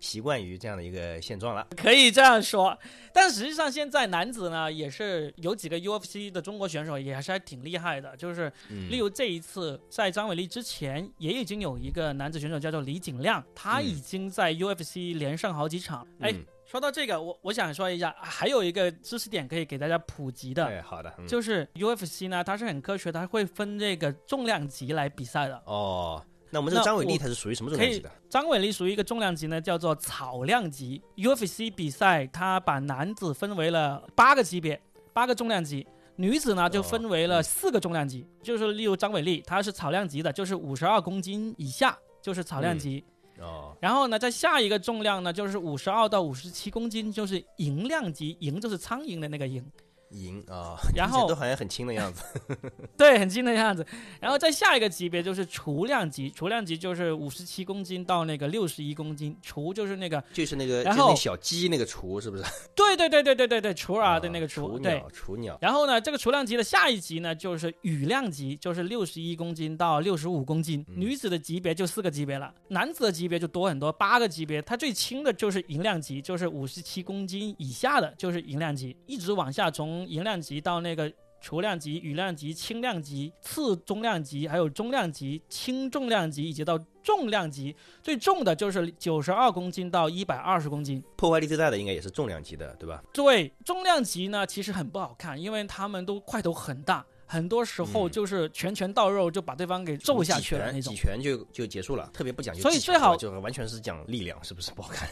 [0.00, 1.66] 习惯于这样的一个现状了。
[1.76, 2.76] 可以这样说，
[3.12, 16.06] 但实际上现在男子呢也是有几个 UFC 的中国选手也还是还挺厉害的，就是嗯例如这一次在张伟丽之前也已经有一个男子选手叫做李景亮，他嗯已经在 UFC 连胜好几场。
[16.18, 25.60] 哎、嗯说到这个，我我想说一下，还有一个知识点可以给大家普及的，对，好的，嗯就是 UFC 呢，它是很科学，它会分这个重量级来比赛的。
[25.66, 28.10] 哦，那我们这个张伟丽我他是属于什么重量级的？
[28.28, 31.00] 张伟丽属于一个重量级呢，叫做草量级。
[31.16, 34.80] UFC 比赛它把男子分为了八个级别，
[35.12, 35.86] 八个重量级。
[36.16, 43.02] 女子呢就哦分为了嗯四个重量级，就是例如张伟丽，她是草量级的，就是五十二公斤以下就是草量级。
[43.38, 49.64] 哦，然后呢，在下一个重量呢，就是五十二到五十七公斤，就是银量级，银就是苍蝇的那个银，
[50.10, 52.22] 赢啊， 然后都好像很轻的样子。
[52.96, 53.86] 对，很轻的样子。
[54.20, 62.44] 然后再下一个级别就是雏量级，雏量级就是五十七公斤到那个六十一公斤，雏就是那个，就是那个，就然后是那小鸡那个雏，是不是？
[62.74, 64.94] 对对对对对对对，雏儿的啊那个雏，对。
[64.94, 65.58] 鸟，雏鸟。
[65.60, 70.84] 然后呢，这个雏量级的下一级呢，就是羽量级，就是六十一公斤到六十五公斤。
[70.88, 74.60] 嗯女子的级别就四个级别了，男子的级别就多很多，八个级别。
[74.62, 87.74] 它最轻的就是银量级，就是五十七公斤以下的，就是银量级，一直往下从银量级到那个储量级、羽量级、轻量级、次中量级，还有中量级、轻重量级，以及到重量级。
[88.02, 91.02] 最重的就是九十二公斤到一百二十公斤。
[91.16, 93.02] 破坏力最大的应该也是重量级的，对吧？
[93.12, 97.04] 对，重量级呢其实很不好看，因为他们都块头很大。
[97.32, 101.00] 很多时候嗯就是拳拳到肉就把对方给揍下去了那种几。
[101.00, 105.08] 拳就就结束了，特别不讲究所以最好就完全是讲力量，是不是不好看？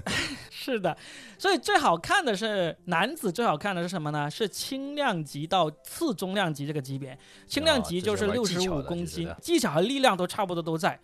[0.50, 0.96] 是的，
[1.36, 4.30] 所以最好看的是男子最好看的是什么呢？
[4.30, 7.18] 是轻量级到次中量级这个级别。
[7.46, 10.98] 轻量级就是哦六十五公斤技巧和力量都差不多都在。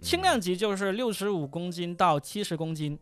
[0.00, 2.98] 轻嗯量级就是六十五公斤到七十公斤，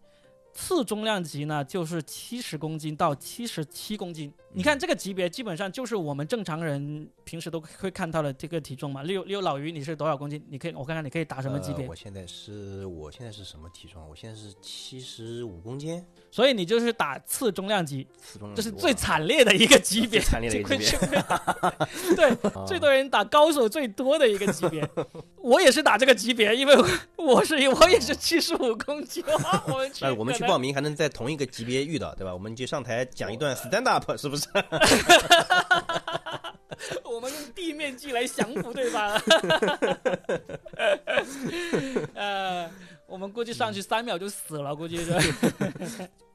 [0.56, 4.32] 次重量级呢就是七十公斤到七十七公斤。
[4.52, 9.02] 你看这个级别基本上就是我们正常人平时都会看到的这个体重嘛。
[9.02, 10.42] 六六老于你是多少公斤？
[10.48, 11.90] 你可以我看看你可以打什么级别呃？
[11.90, 14.02] 我现在是我现在是什么体重？
[14.08, 16.02] 我现在是七十五公斤，
[16.36, 18.06] 所以你就是打次中量级，
[18.54, 21.24] 这是最惨烈的一个级别， 最惨烈的一个级别
[22.14, 22.36] 对，
[22.68, 24.86] 最多人打高手最多的一个级别。
[25.38, 32.34] 我也是打这个级别，因为我我是我也是七十五公斤，哇我们去那我们去报名还能在同一个级别遇到，对吧？
[32.34, 34.46] 我们就上台讲一段 stand up，是不是？
[37.02, 39.18] 我们用地面技来降服对方。
[42.12, 42.70] 呃，
[43.06, 45.12] 我们估计上去三秒就死了，估计是。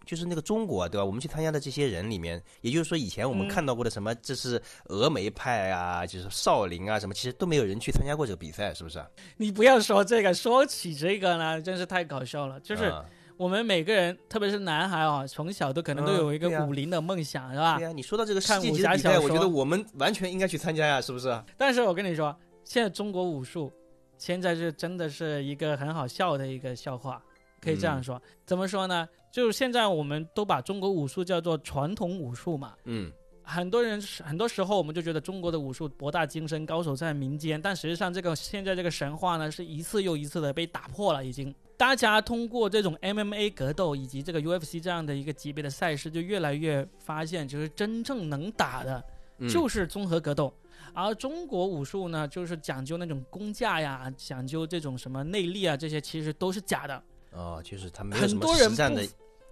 [0.05, 1.05] 就是那个中国，对吧？
[1.05, 9.03] 我们去参加的这些人里面，也就是说以前我们嗯看到过的什么，这是峨眉派啊，就是少林啊什么，其实都没有人去参加过这个比赛，是不是？
[9.37, 12.59] 你不要说这个，说起这个呢，真是太搞笑了。
[12.59, 13.05] 就是啊
[13.37, 17.85] 我们每个人，特别是男孩啊，从小都可能都有一个武林的梦想，是吧对？
[17.85, 21.43] 呀、你说到这个世看武界级的比赛，侠小说我觉得我们完全应该去参加呀，是不是？
[21.57, 23.71] 但是我跟你说，现在中国武术
[24.19, 27.19] 现在是真的是一个很好笑的一个笑话，
[27.59, 28.21] 可以这样说。
[28.45, 29.09] 怎么说呢？
[29.31, 32.75] 就是现在我们都把中国武术叫做传统武术嘛。
[32.83, 33.11] 嗯，
[33.43, 41.53] 很多人很多时候我们就觉得中国的武术博大精深，高手在民间，但实际上这个现在这个神话呢，是一次又一次的被打破了，已经。
[41.77, 49.03] 大家通过这种 MMA 格斗以及这个 UFC 这样的一个级别的赛事，就越来越发现，就是真正能打的
[49.39, 50.53] 嗯就是综合格斗。
[50.93, 57.01] 而中国武术呢，就是讲究那种功架呀，讲究这种什么内力啊，这些其实都是假的。
[57.31, 59.07] 哦，就是他没有什么很多人不的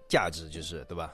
[0.09, 1.13] 价值，就是对吧？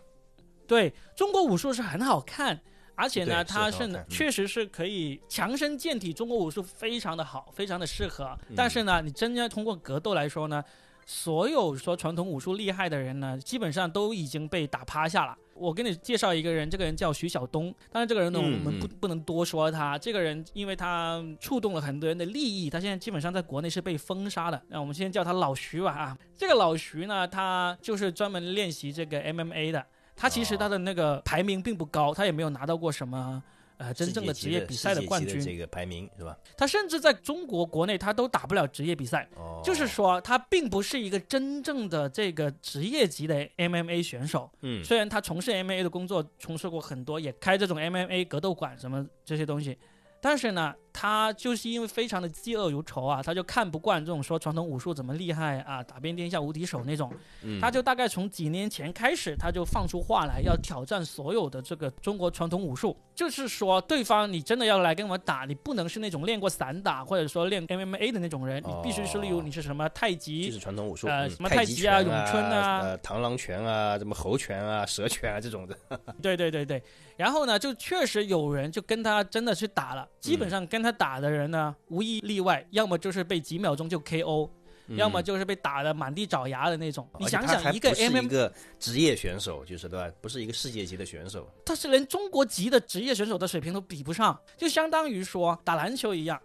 [0.66, 2.60] 对中国武术是很好看，
[2.96, 8.36] 而且呢，它是确实是可以强身健体，中国武术非常的好，非常的适合。
[8.50, 10.64] 嗯但是呢，你真正通过格斗来说呢，
[11.06, 15.38] 所有说传统武术厉害的人呢，基本上都已经被打趴下了。
[15.56, 17.74] 我给你介绍一个人，这个人叫徐晓东。
[17.92, 19.98] 当然，这个人呢，嗯我们不嗯不能多说他。
[19.98, 24.62] 这个人，因为他触动了很多人的利益，他现在基本上在国内是被封杀的。
[24.68, 26.18] 那我们先叫他老徐吧啊。
[26.36, 29.86] 这个老徐呢，他就是专门练习这个 MMA 的。
[30.18, 33.42] 他其实哦他的那个排名并不高，他也没有拿到过什么
[33.78, 35.40] 呃真正的职业比赛的冠军。
[35.40, 36.38] 这个排名是吧？
[36.58, 39.28] 他甚至在中国国内他都打不了职业比赛。
[39.36, 44.50] 哦，就是说，他并不是一个真正的这个职业级的 MMA 选手。
[44.62, 49.78] 嗯，虽然他从事 MMA 的工作，从事过很多，也开这种 MMA 格斗馆什么这些东西，
[50.22, 57.60] 但是呢，他就是因为非常的嫉恶如仇啊，他就看不惯这种说传统武术怎么厉害啊，打遍天下无敌手那种，嗯。
[57.60, 71.12] 他就大概从几年前开始，他就放出话来，要挑战所有的这个中国传统武术，就是说，对方你真的要来跟我打，你不能是那种练过散打或者说练 MMA 的那种人，你必须是例如哦你是什么太极就是传统武术，嗯。
[71.12, 72.80] 呃什么太极啊咏春啊。
[72.80, 75.78] 呃螳螂拳啊，什么猴拳啊、蛇拳啊这种的。
[76.22, 76.82] 对对对对，
[77.18, 84.50] 然后呢，就确实有人就跟他真的去打了，基嗯本上跟他打的人呢，无一例外，要么就是被几秒钟就 KO，、
[84.90, 87.10] 要么嗯就是被打的满地找牙的那种。
[87.20, 90.14] 你想想，一个不是一 MM，个职业选手，就是对吧？
[90.22, 91.50] 不是一个世界级的选手。
[91.66, 96.40] 他是连中国级的职业选手的水平都比不上，就相当于说打篮球一样。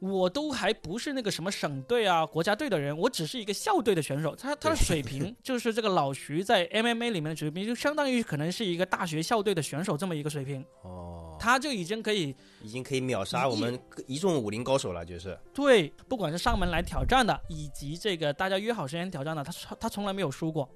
[0.00, 4.36] 我都还不是那个什么省队啊、国家队的人，我只是一个校队的选手。
[4.36, 15.36] 他他的水平 就是这个老徐在 MMA 里面的水平，就相当于可能是一个大学校队的选手这么一个水平，哦，他就已经可以已经可以秒杀我们一众武林高手了，就是。
[15.52, 20.68] 对，不管是上门来挑战的，以及这个大家约好时间挑战的，他从他从来没有输过，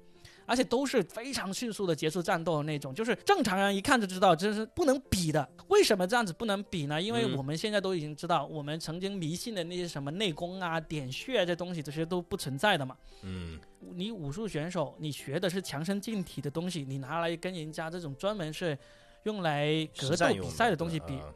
[0.45, 5.47] 而且都是非常迅速的结束战斗的那种，就是正常人一看就知道这是不能比的。
[5.67, 7.01] 为什么这样子不能比呢？
[7.01, 12.97] 因为嗯我们现在都已经知道，我们曾经迷信的那些什么内功啊、点穴啊这东西，这些都不存在的嘛。
[13.21, 18.77] 嗯，你武术选手，你学的是强身健体的东西，你拿来跟人家这种专门是
[19.23, 21.33] 用来格斗比赛的东西比，啊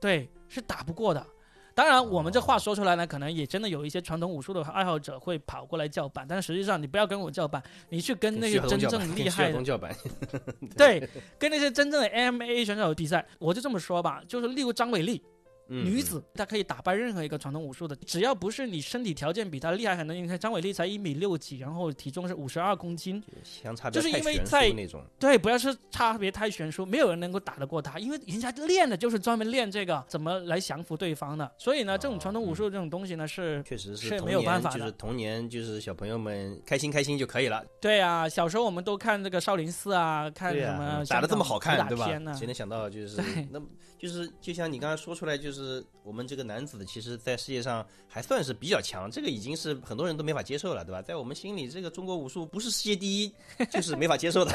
[0.00, 1.26] 对，是打不过的。
[1.74, 9.94] 当然，我们这话说出来呢，可能也真的有一些传统武术的爱好者会跑过来叫板，但是实际上你不要跟我叫板，你去跟那些真正厉害的，叫板，
[10.76, 11.08] 对，
[11.38, 15.22] 跟那些真正的 MMA 选手比赛，我就这么说吧，就是例如张伟丽。
[15.66, 20.14] 女子她可以打败任何一个传统武术的，只要不是你身体条件比她厉害很多。
[20.14, 31.50] 你看张伟丽才一米六几，然后体重是五十二公斤，相差就是因为在那种对，不要是差别太悬殊，没有人能够打得过她，因为人家练的就是专门练这个怎么来降服对方的。
[31.58, 37.64] 所以呢，这种传统武术这种东西呢是确实是没有办法的，就是童年就是小朋友们开心开心就可以了。
[37.80, 42.06] 对啊，小时候我们都看这个少林寺啊，看什么打的这么好看，对吧？
[42.18, 42.34] 呢？
[42.34, 43.60] 谁能想到就是那
[44.02, 51.00] 就是就像你刚才说出来，就是我们这个男子，其实，在世界上还算是比较强，这个已经是很多人都没法接受了，对吧？
[51.00, 53.32] 在我们心里，这个中国武术不是世界第一，
[53.70, 54.50] 就是没法接受的。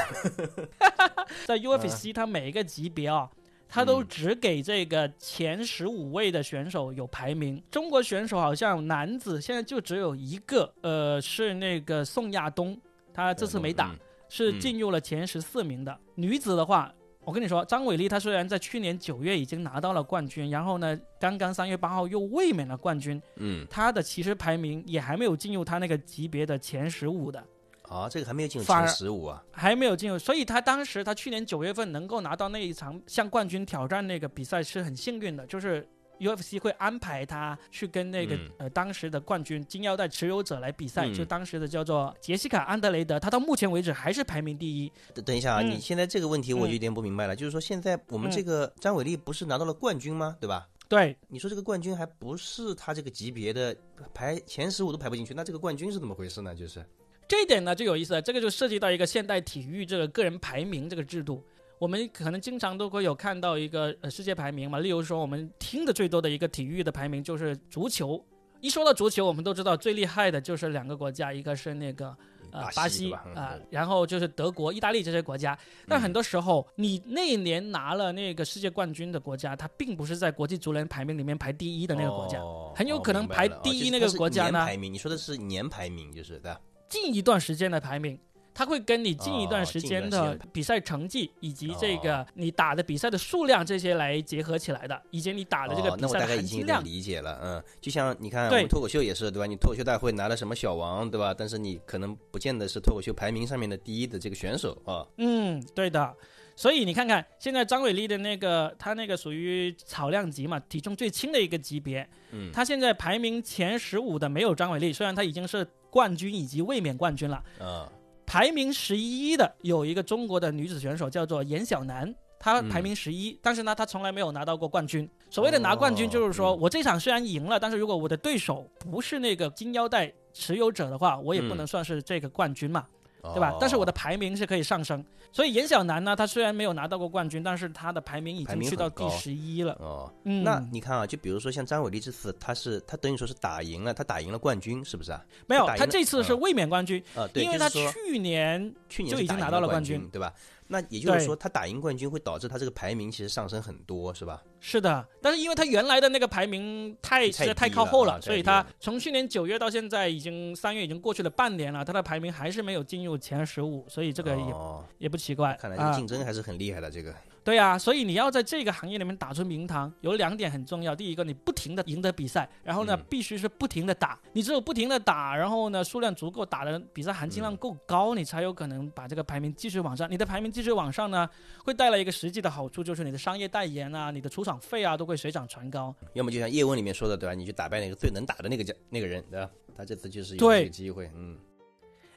[1.48, 3.26] 在 UFC，它每一个级别啊，
[3.66, 7.62] 它都只给这个前十五位的选手有排名。
[7.70, 12.78] 中国选手好像男子现在就只有一个，呃，是那个宋亚东，
[13.14, 13.96] 他这次没打，
[14.28, 15.98] 是进入了前十四名的。
[16.16, 16.92] 女子的话。
[17.28, 27.44] 我跟你说，张伟丽她虽然在去年九月已经拿到了冠军，然后呢，刚刚三月八号又卫冕了冠军，嗯，她的其实排名也还没有进入她那个级别的前十五的。
[27.82, 35.86] 啊，这个还没有进入前十五啊，还没有进入，所以他当时他去年九月份能够拿到那一场向冠军挑战那个比赛是很幸运的，就是。
[36.18, 44.92] UFC 会安排他去跟那个呃当时的冠军金腰带持有者来比赛，就当时的叫做杰西卡安德雷德，他到目前为止还是排名第一。
[45.14, 50.36] 等等一下啊，你现在这个问题我就有点不明白了，就是说现在我们这个张伟丽不是拿到了冠军吗？
[50.40, 50.68] 对吧？
[50.88, 53.76] 对，你说这个冠军还不是他这个级别的
[54.14, 56.54] 排前十五都排不进去，那这个冠军是怎么回事呢？
[56.54, 56.84] 就是
[57.28, 61.44] 这一点呢就有意思了，这个就涉及到一个现代体育这个个人排名这个制度。
[61.78, 68.22] 我们可能经常都会有看到一个呃世界排名嘛，例如说我们听的最多的一个体育的排名就是足球。
[68.60, 72.08] 一说到足球，我们都知道最厉害的就是两个国家，一个是那个
[72.50, 75.56] 呃巴西啊，然后就是德国、意大利这些国家。
[75.86, 82.40] 但很多时候，你那一年拿了那个世界冠军的国家，它并不是在国际足联排名里面排第一的那个国家，
[82.74, 84.66] 很有可能排第一那个国家呢。
[84.66, 86.52] 排名，你说的是年排名，就是对？
[86.88, 88.18] 近一段时间的排名。
[88.58, 96.82] 他会跟你近一段时间的比赛成绩以及这个你打的比赛的数量这些来结合起来的，以及你打的这个比赛的含金量。
[96.82, 99.46] 理解了，嗯，就像你看我们脱口秀也是对吧？
[99.46, 101.32] 你脱口秀大会拿了什么小王对吧？
[101.32, 105.06] 但是你可能不见得是脱口秀排名上面的第一的这个选手啊。
[105.18, 106.12] 嗯，对的。
[106.56, 112.04] 所以你看看现在张伟丽的那个，他那个属于草量级嘛，体重最轻的一个级别。
[112.32, 117.40] 嗯，他现在排名前十五的没有张伟丽，虽然他已经是冠军以及卫冕冠军了。
[117.60, 117.88] 啊。
[118.28, 125.08] 排名十一的有一个中国的女子选手叫做严小楠，她排名十一，但是呢，她从来没有拿到过冠军。
[125.30, 132.84] 所谓的拿冠军，就是说我这场虽然赢了，但是如果我的对手不是那个金腰带持有者的话，我也不能算是这个冠军嘛。
[133.22, 133.56] 对吧？
[133.60, 139.76] 但是我的排名是可以上升，所以严小楠呢，他虽然没有拿到过冠军，但是他的排名已经去到第十一了。
[139.80, 145.24] 哦，嗯那你看啊，就比如说像张伟丽这次，他是他等于说是打赢了，他打赢了冠军，是不是啊？
[145.46, 150.32] 没有，他这次是卫冕冠军啊，因为他去年去年就已经拿到了冠军，对吧？
[150.68, 154.42] 那也就是说，他打赢冠军会导致他这个排名其实上升很多，是吧？
[154.60, 164.54] 是的，但是因为他原来的那个排名太实在太靠后了，所以他从去年九月到现在已经三月已经过去了半年了，他的排名还是没有进入前十五，所以这个也
[164.98, 165.56] 也不奇怪。
[165.60, 167.14] 看来竞争还是很厉害的这个。
[167.44, 170.94] 对呀，所以你要在这个行业里面打出名堂，有两点很重要。
[170.94, 174.18] 第一个，你不停的赢得比赛，然后呢，必须是不停的打。
[174.32, 180.10] 你只有不停的打，然后呢，数量足够，打的比赛含金量够高，你才有可能把这个排名继续往上。
[180.10, 181.28] 你的排名继续往上呢，
[181.64, 185.94] 会带来一个实际的好处，就是你的商业代言啊，你的出场费啊，都会水涨船高。
[186.12, 187.34] 要么就像叶问里面说的，对吧？
[187.34, 189.50] 你去打败那个最能打的那个家那个人，对吧？
[189.76, 191.38] 他这次就是有这个机会，嗯。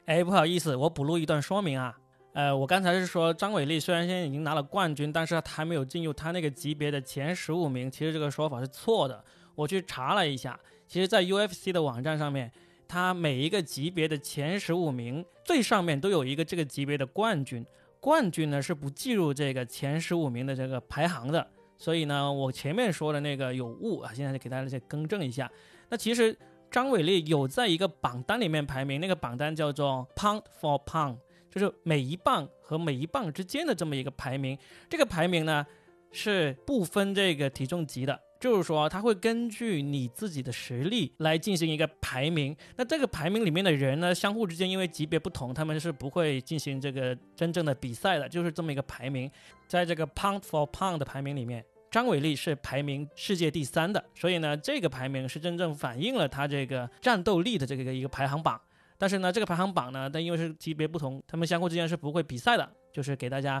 [0.04, 1.96] 哎，不好意思，我补录一段说明啊。
[2.34, 7.90] 呃，我刚才是说张伟丽虽然现在已经拿了冠军，但是他还没有进入他那个级别的前十五名。
[7.90, 9.22] 其实这个说法是错的。
[9.54, 10.58] 我去查了一下，
[10.88, 12.50] 其实，在 UFC 的网站上面，
[12.88, 17.66] 他每一个级别的前十五名最上面都有一个这个级别的冠军，
[18.00, 21.46] 冠军呢是不计入这个前十五名的这个排行的。
[21.76, 25.50] 所以呢，我前面说的那个有误啊，现在就给大家再更正一下。
[25.90, 26.34] 那其实
[26.70, 31.18] 张伟丽有在一个榜单里面排名，那个榜单叫做 Pound for Pound。
[31.52, 35.64] 就是每一棒和每一棒之间的这么一个排名，这个排名呢
[36.10, 42.56] 是不分这个体重级的，就是说它会根据你自己的实力来进行一个排名。
[42.76, 49.30] 那这个排名里面的人呢，相互之间因为级别不同，他们是不会进行这个真正的比赛的，就是这么一个排名。
[49.68, 58.58] 在这个 pound for pound 的排名里面，张伟丽是排名世界第三的，所以呢，这个排名是真正反映了他这个战斗力的这个一个排行榜。
[59.02, 63.60] 但是呢，这个排行榜呢，但因为是级别不同，他们相互之间是不会比赛的，就是给大家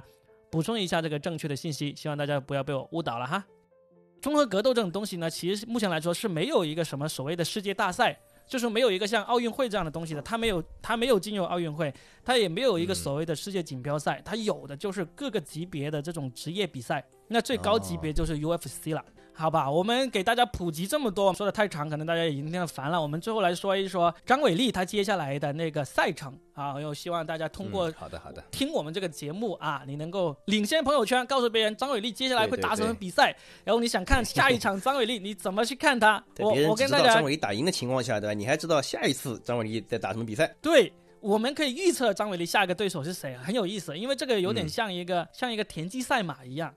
[0.52, 3.44] 补充一下这个正确的信息，希望大家不要被我误导了哈。
[4.20, 8.16] 综合格斗这种东西呢，其实目前来说是没有一个什么所谓的世界大赛，
[8.46, 11.92] 就是没有一个像奥运会这样的东西的，它没有，它没有进入奥运会，
[12.24, 19.04] 它也没有一个所谓的世界锦标赛，它有的就是各个级别的这种职业比赛，那最高级别就是 UFC 了。
[19.34, 23.00] 好吧，我们给大家普及这么多，说的太长，可能大家已经听得烦了。
[23.00, 36.22] 我们最后来说一说张伟丽他接下来的那个赛程啊，又希望大家通过好的好的听我们这个节目啊，你能够领先朋友圈，告诉别人张伟丽接下来会打什么比赛，然后你想看下一场张伟丽，你怎么去看他？
[36.38, 38.34] 我我跟大家张伟丽打赢的情况下，对吧？
[38.34, 40.54] 你还知道下一次张伟丽在打什么比赛？
[40.60, 46.74] 对，我们可以预测张伟丽下一个对手是谁，很有意思，因为这个有点像一个像一个田忌赛马一样，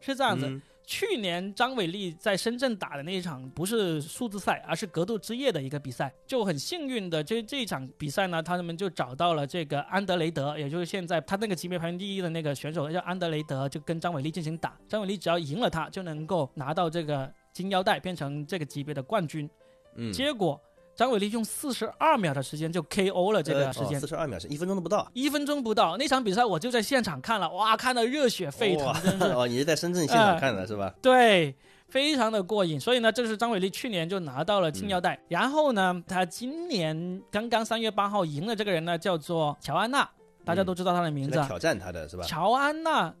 [0.00, 0.60] 是这样子。
[0.90, 19.48] 去年张伟丽在深圳打的那一场不是数字赛，而是格斗之夜的一个比赛，就很幸运的，这这一场比赛呢，他们就找到了这个安德雷德，也就是现在他那个级别排名第一的那个选手叫安德雷德，就跟张伟丽进行打，张伟丽只要赢了他，就能够拿到这个金腰带，变成这个级别的冠军。
[19.94, 20.60] 嗯，结果。
[21.00, 25.96] 张伟丽用四十二秒的时间就 KO 了这个时间，四十二秒是一分钟都不到，一分钟不到。
[25.96, 29.24] 那场比赛我就在现场看了，哇，看的热血沸腾，真是。
[29.32, 30.92] 哦，你是在深圳现场看的是吧？
[31.00, 31.56] 对，
[31.88, 32.78] 非常的过瘾。
[32.78, 40.06] 所以呢，这是张伟丽去年就拿到了金腰带，然后呢，他今年刚刚三月八号赢了这个人呢，叫做乔安娜，
[40.44, 41.42] 大家都知道他的名字。
[41.46, 42.24] 挑战他的是吧？
[42.24, 43.14] 乔安娜，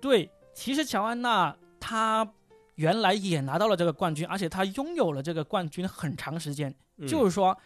[0.00, 2.26] 对，其实乔安娜她
[2.76, 6.74] 原来也拿到了这个冠军，而且她拥有了这个冠军很长时间。
[7.06, 7.56] 就是说，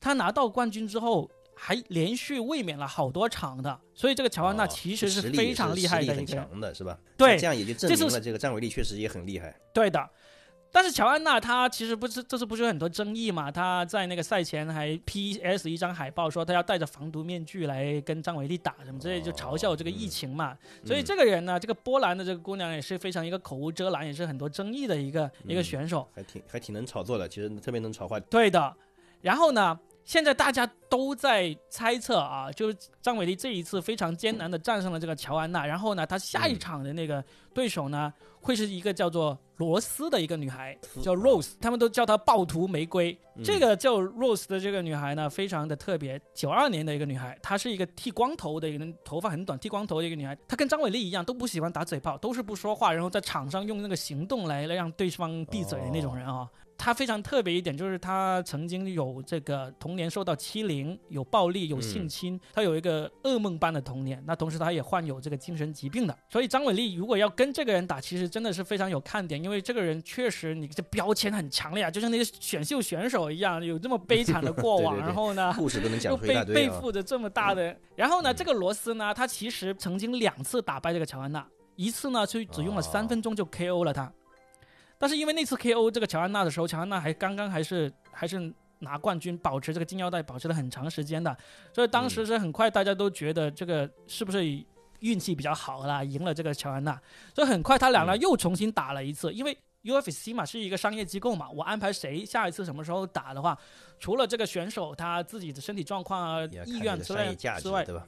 [0.00, 6.98] 他拿到冠军之后，还连续卫冕了好多场的，所以这个乔安娜其实是非常厉害的一个强的是吧？
[7.16, 9.54] 对，这样也就证明了这个张伟丽确实也很厉害。
[9.72, 10.08] 对的。
[10.74, 13.50] 但是乔安娜她其实不是，这次不是有很多争议嘛？
[13.50, 20.56] 她在那个赛前还 P.S 一张海报，说她要戴着防毒面具来跟张伟丽打什么之类，就嘲笑这个疫情嘛。
[20.84, 28.18] 所以这个人呢，这个波兰的这个姑娘也是非常一个口无遮拦，也是很多争议的一个一个选手，还挺还挺能炒作的，其实特别能炒坏。
[28.18, 28.74] 对的，
[29.20, 29.78] 然后呢？
[30.04, 37.24] 现在大家都在猜测啊，就是张伟丽这一次非常艰难的战胜了这个乔安娜，然后呢，她下一场的那个
[37.54, 43.16] 对手呢，会是一个叫做罗斯的一个女孩，叫 Rose，他们都叫她暴徒玫瑰。
[43.44, 50.36] 这个叫 Rose 的这个女孩呢，非常的特别，九二年的一个女孩，她是一个剃光头的一个，头发很短，剃光头的一个女孩。
[50.48, 56.48] 她跟张伟丽一样，都不喜欢打嘴炮，都是不说话，然后在场上用那个行动来来让对方闭嘴的那种人啊。
[56.84, 64.20] 他非常特别一点，就是他曾经有这个童年受到欺凌、有暴力、有性侵，他有一个噩梦般的童年。
[64.26, 66.18] 那同时他也患有这个精神疾病的。
[66.28, 77.76] 所以张伟丽如果要跟这个人打，其实真的是非常有看点，因为这个人确实你这标签很强烈啊，就像那些选秀选手一样，有这么悲惨的过往， 然后呢，故事都能讲出背背负着这么大的。
[77.94, 84.12] 然后呢，这个罗斯呢，他其实曾经两次打败这个乔安娜，一次呢就只用了三分钟就 KO 了他。
[85.02, 91.36] 但是因为那次 KO 这个乔安娜的时候，乔安娜还刚刚还是还是拿冠军，保持这个金腰带，保持了很长时间的，
[91.72, 94.44] 所以当时是很快大家都觉得这个是不是
[95.00, 96.96] 运气比较好啦，赢了这个乔安娜，
[97.34, 103.58] 所以很快他俩呢又重新打了一次，因为 UFC 嘛是一个商业机构嘛，我安排谁下一次什么时候打的话，
[103.98, 108.06] 除了这个选手他自己的身体状况啊、意愿之外之外，对吧？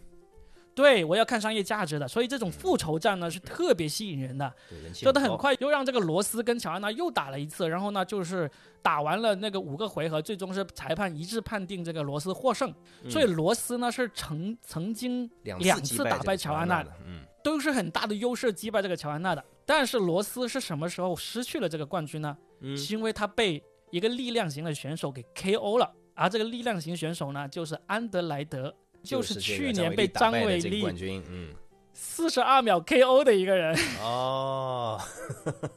[0.75, 4.53] 对，我要看商业价值的，所以这种复仇战呢是特别吸引人的。
[4.93, 8.51] 所以他很快又让这个罗斯跟乔安娜又打了一次，然后呢就是
[8.83, 12.75] 打完了那个五个回合，最终是裁判一致判定这个罗斯获胜。
[13.09, 19.45] 所以罗斯呢是曾曾经两次打败乔安娜的，嗯，都是很大的优势击败这个乔安娜的。
[19.65, 22.37] 但是罗斯是什么时候失去了这个冠军呢？
[22.77, 28.75] 是因为他被一个力量型的选手给 KO 了，而这个力量型选手呢就是安德莱德。
[29.05, 31.55] 就是去年被张伟丽冠军，嗯，
[31.93, 34.99] 四十二秒 KO 的一个人 哦，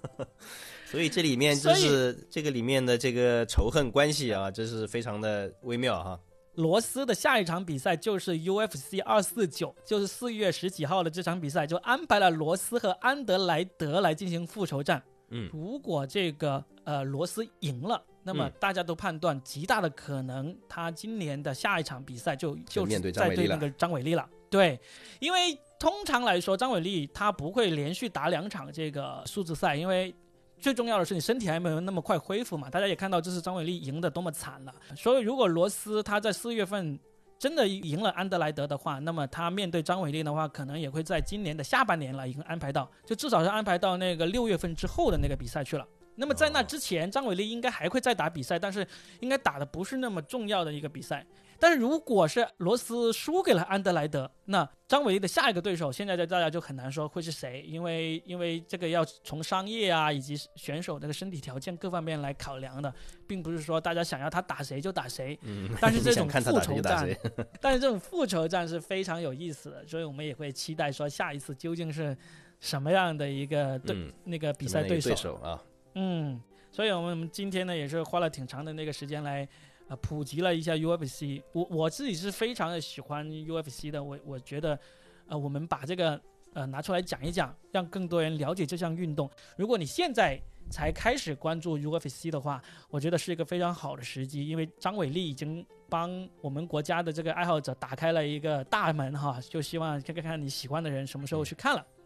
[0.89, 6.19] 所以这里面就是这个里面的这个仇恨关系啊，这是非常的微妙哈。
[6.55, 15.03] 罗斯的下一场比赛就是 UFC 二四九，就是四月十几号的这场比赛，就安排了罗斯和安德莱德来进行复仇战。
[15.29, 18.01] 嗯，如果这个呃罗斯赢了。
[18.27, 24.29] 那么大家都判断极大的可能，他今年的下一场比赛就就是在对那个张伟丽了。
[24.49, 24.77] 对，
[25.19, 30.13] 因为通常来说，张伟丽他不会连续打两场这个数字赛，因为
[30.59, 32.69] 最重要的是你身体还没有那么快恢复嘛。
[32.69, 34.75] 大家也看到这次张伟丽赢得多么惨了。
[34.93, 36.99] 所以如果罗斯他在四月份
[37.39, 45.87] 真的赢了安德莱德的话，那么他面对张伟丽的话，可能也会在今年的下半年来，已经安排到，就至少是安排到那个六月份之后的那个比赛去了。
[46.17, 48.85] 那么在那之前，张伟丽应该还会再打比赛，但是
[49.21, 51.25] 应该打的不是那么重要的一个比赛。
[51.59, 62.93] 但是如果是罗斯输给了安德莱德，那张伟丽的下一个对手，现在大家就很难说会是谁，因为因为这个要从商业啊以及选手这个身体条件各方面来考量的，
[63.25, 65.37] 并不是说大家想要他打谁就打谁。
[65.41, 67.09] 嗯， 但是这种复仇战
[67.59, 72.15] 但是这种复仇战是非常有意思的，所以我们也会期待说下一次究竟是
[72.59, 74.87] 什么样的一个对、嗯，那个比赛手。
[74.87, 75.59] 对手啊，
[75.99, 76.39] 嗯，
[76.71, 79.47] 所以我们今天呢也是花了挺长的那个时间来
[79.87, 81.41] 呃普及了一下 UFC。
[81.53, 84.79] 我我自己是非常的喜欢 UFC 的，我我觉得
[85.27, 86.21] 呃我们把这个
[86.53, 89.27] 呃拿出来讲一讲，让更多人了解这项运动。
[89.57, 90.39] 如果你现在
[90.69, 101.81] 才开始关注 UFC 的话，我觉得是一个非常好的时机，因为张伟丽已经帮我们国家的这个爱好者打开了一个大门哈，就希望看看看你喜欢的人什么时候去看了。
[101.81, 101.96] 嗯，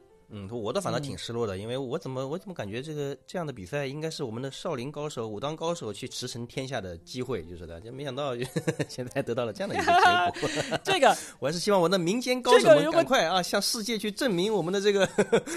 [0.51, 8.33] 我倒反倒嗯挺失落的，因为我怎么我怎么感觉这个这样的比赛应该是我们的少林高手、武当高手去驰骋天下的机会，就是的，就没想到
[8.87, 10.77] 现在得到了这样的一个结果。
[10.83, 15.05] 这个 我还是希望我的民间高手们赶快啊，向世界去证明我们的这个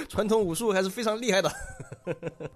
[0.09, 1.51] 传统武术还是非常厉害的。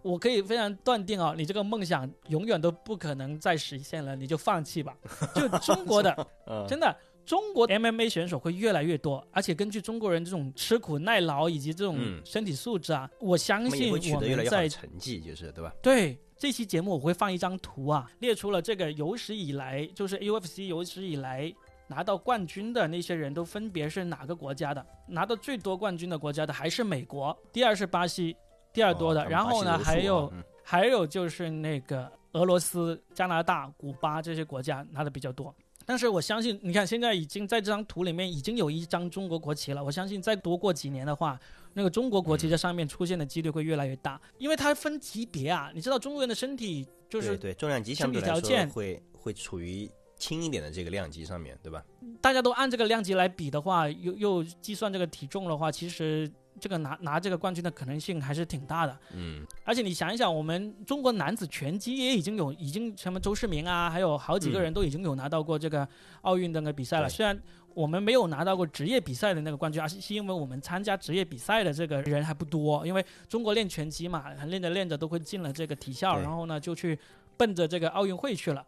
[0.02, 4.96] 我可以非常断定哦，你这个梦想永远都不可能再实现了，你就放弃吧。
[5.34, 6.94] 就中国的，嗯，真的，
[7.29, 15.70] 中国 MMA 选手会越来越多，而且根据中国人这种吃苦耐劳以及这种嗯身体素质啊，我相信取得越来我们在越成绩，就是对吧？
[15.83, 21.55] 对这期节目我会放一张图啊，列出了这个有史以来就是 UFC 有史以来。
[21.91, 24.87] 拿到冠军的那些人都分别是哪个国家的？
[25.07, 28.37] 拿到最多冠军的国家的还是美国，第二是巴西，
[28.74, 29.26] 第二多的。
[29.26, 35.55] 然后呢，还有嗯还有就是那个俄罗斯、加拿大、古巴这些国家拿的比较多。
[35.89, 39.82] 但是我相信，你看现在已经在这张图里面已经有一张中国国旗了。
[39.82, 41.41] 我相信再多过几年的话，
[41.72, 45.72] 那个中国国旗在上面出现的几率会越来越大，因为它分级别啊。
[45.74, 51.82] 你知道中国人的身体就是对对，重量级相对来条件说会会处于轻一点的这个量级上面，对吧？
[52.20, 58.98] 大家都按这个量级来比的话，又又计算这个体重的话，其实这个拿拿这个冠军的可能性还是挺大的。
[59.14, 65.86] 嗯，而且你想一想，我们中国男子拳击也已经有，已经什么周世明啊，还有好几个人都已经有拿到过这个
[66.22, 67.09] 奥运的那个比赛了。
[67.09, 67.40] 对虽然
[67.74, 72.84] 我们没有拿到过职业比赛的那个冠军，而是是因为我们参加职业比赛的这个人还不多。
[72.84, 76.98] 因为中国练拳击嘛，练着练着都会进了这个体校，然后呢就去
[77.36, 78.66] 奔着这个奥运会去了。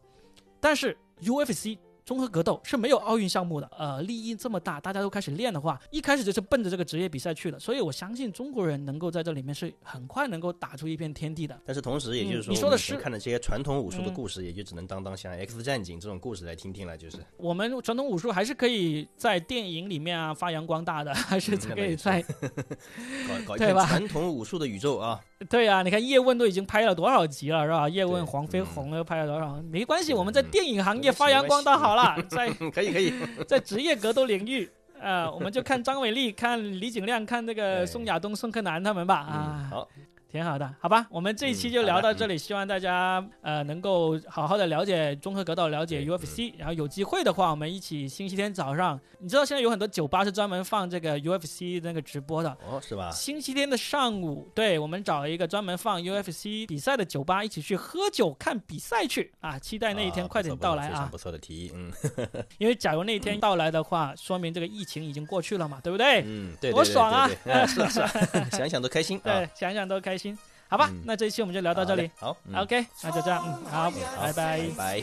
[0.60, 1.76] 但是 UFC
[2.10, 11.56] 综合格斗是没有奥运项目的，呃，利益这么大，大家都开始练的话，一开始就是奔着这个职业比赛去了，所以我相信中国人能够在这里面是很快能够打出一片天地的。
[11.64, 17.18] 但是同时，也就是嗯说，你说的是看的这些传统武术的嗯故事，也就只能当当像《X 战警》这种故事来听听了，就是。
[17.36, 22.22] 我们传统武术还是可以在电影里面啊发扬光大的，还是可以倒在
[23.46, 25.20] 搞搞一 对吧传统武术的宇宙啊！
[25.48, 27.88] 对啊，你看叶问都已经拍了多少集了，是吧？
[27.88, 29.62] 叶问、黄飞嗯鸿又拍了多少？
[29.70, 33.12] 没关系，我们在嗯电影行业发扬光大好了， 在可以可以，
[33.46, 34.68] 在职业格斗领域。
[35.00, 39.26] 呃，我们就看张伟丽、看李景亮、看那个宋亚东、宋柯南他们吧。
[39.30, 39.88] 嗯，啊，好，
[40.30, 41.06] 挺好的，好吧？
[41.10, 52.50] 我们这一期就聊到这里，希望大家呃能够好好的了解综合格斗，了解 UFC，然后有机会的话，我们一起星期天早上，你知道现在有很多酒吧是专门放这个 UFC 那个直播的。
[52.68, 53.10] 哦，是吧？
[53.10, 59.58] 星期天的上午，对我们找一个专门放 UFC 比赛的酒吧，一起去喝酒看比赛去啊！
[59.58, 61.08] 期待那一天啊快点到来啊！
[61.10, 61.90] 不错不错非常不错的提议，嗯
[62.58, 66.22] 因为假如那一天到来的话，说明这个疫情已经过去了嘛，对不对？
[66.24, 67.28] 嗯，对，对多爽啊
[67.66, 68.10] 是啊是啊，
[68.52, 70.19] 想想都开心啊对。，想想都开心。
[70.68, 71.02] 好吧，嗯。
[71.04, 72.10] 那这一期我们就聊到这里。
[72.18, 72.36] 好，好。
[72.44, 72.54] 嗯。
[72.62, 73.92] OK，那就这样，嗯，好，好
[74.22, 74.58] 拜拜。
[74.58, 75.02] 拜拜。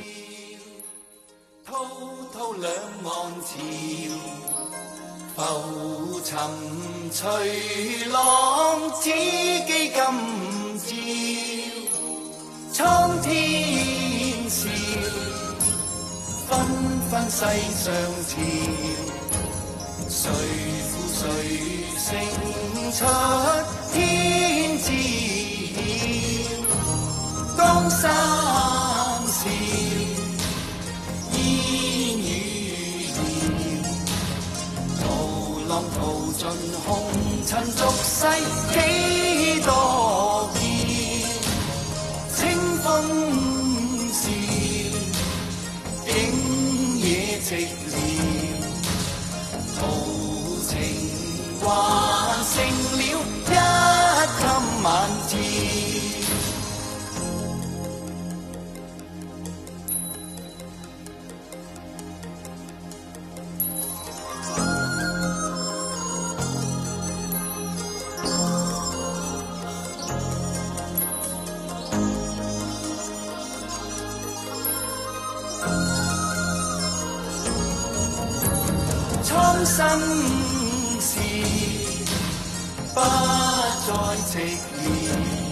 [1.65, 1.73] 滔
[2.33, 2.71] 滔兩
[3.03, 3.11] 岸
[3.43, 3.51] 潮，
[5.35, 6.37] 浮沉
[7.11, 9.91] 隨浪，只記今
[12.73, 13.27] 朝，蒼天
[14.49, 14.69] 笑，
[16.47, 16.49] 紛
[17.11, 17.37] 紛世
[17.73, 17.85] 上
[18.27, 18.31] 潮，
[20.07, 20.15] 誰
[20.87, 21.25] 負谁
[21.97, 22.05] 胜
[22.93, 22.99] 出
[23.91, 23.97] 天
[24.77, 24.87] 知
[25.73, 25.75] 曉，
[27.57, 27.59] 江
[27.89, 28.01] 山
[29.27, 29.39] 笑。
[31.33, 31.37] 煙
[32.19, 32.21] 雨
[33.07, 33.17] 遙，
[35.01, 35.03] 途
[35.67, 35.99] 浪淘
[36.37, 36.39] 盡
[36.85, 36.87] 紅
[37.47, 38.21] 塵俗世
[38.73, 38.75] 幾
[39.65, 39.69] 多
[40.53, 40.61] 變，
[42.35, 42.37] 清
[42.83, 42.85] 風
[44.13, 44.21] 笑，
[46.05, 46.07] 景
[46.99, 47.05] 野
[47.41, 47.49] 寂
[51.67, 53.11] 化成了一
[53.43, 54.47] 襟
[54.83, 54.87] 晚
[79.23, 80.46] 照，苍。
[84.27, 85.46] 再直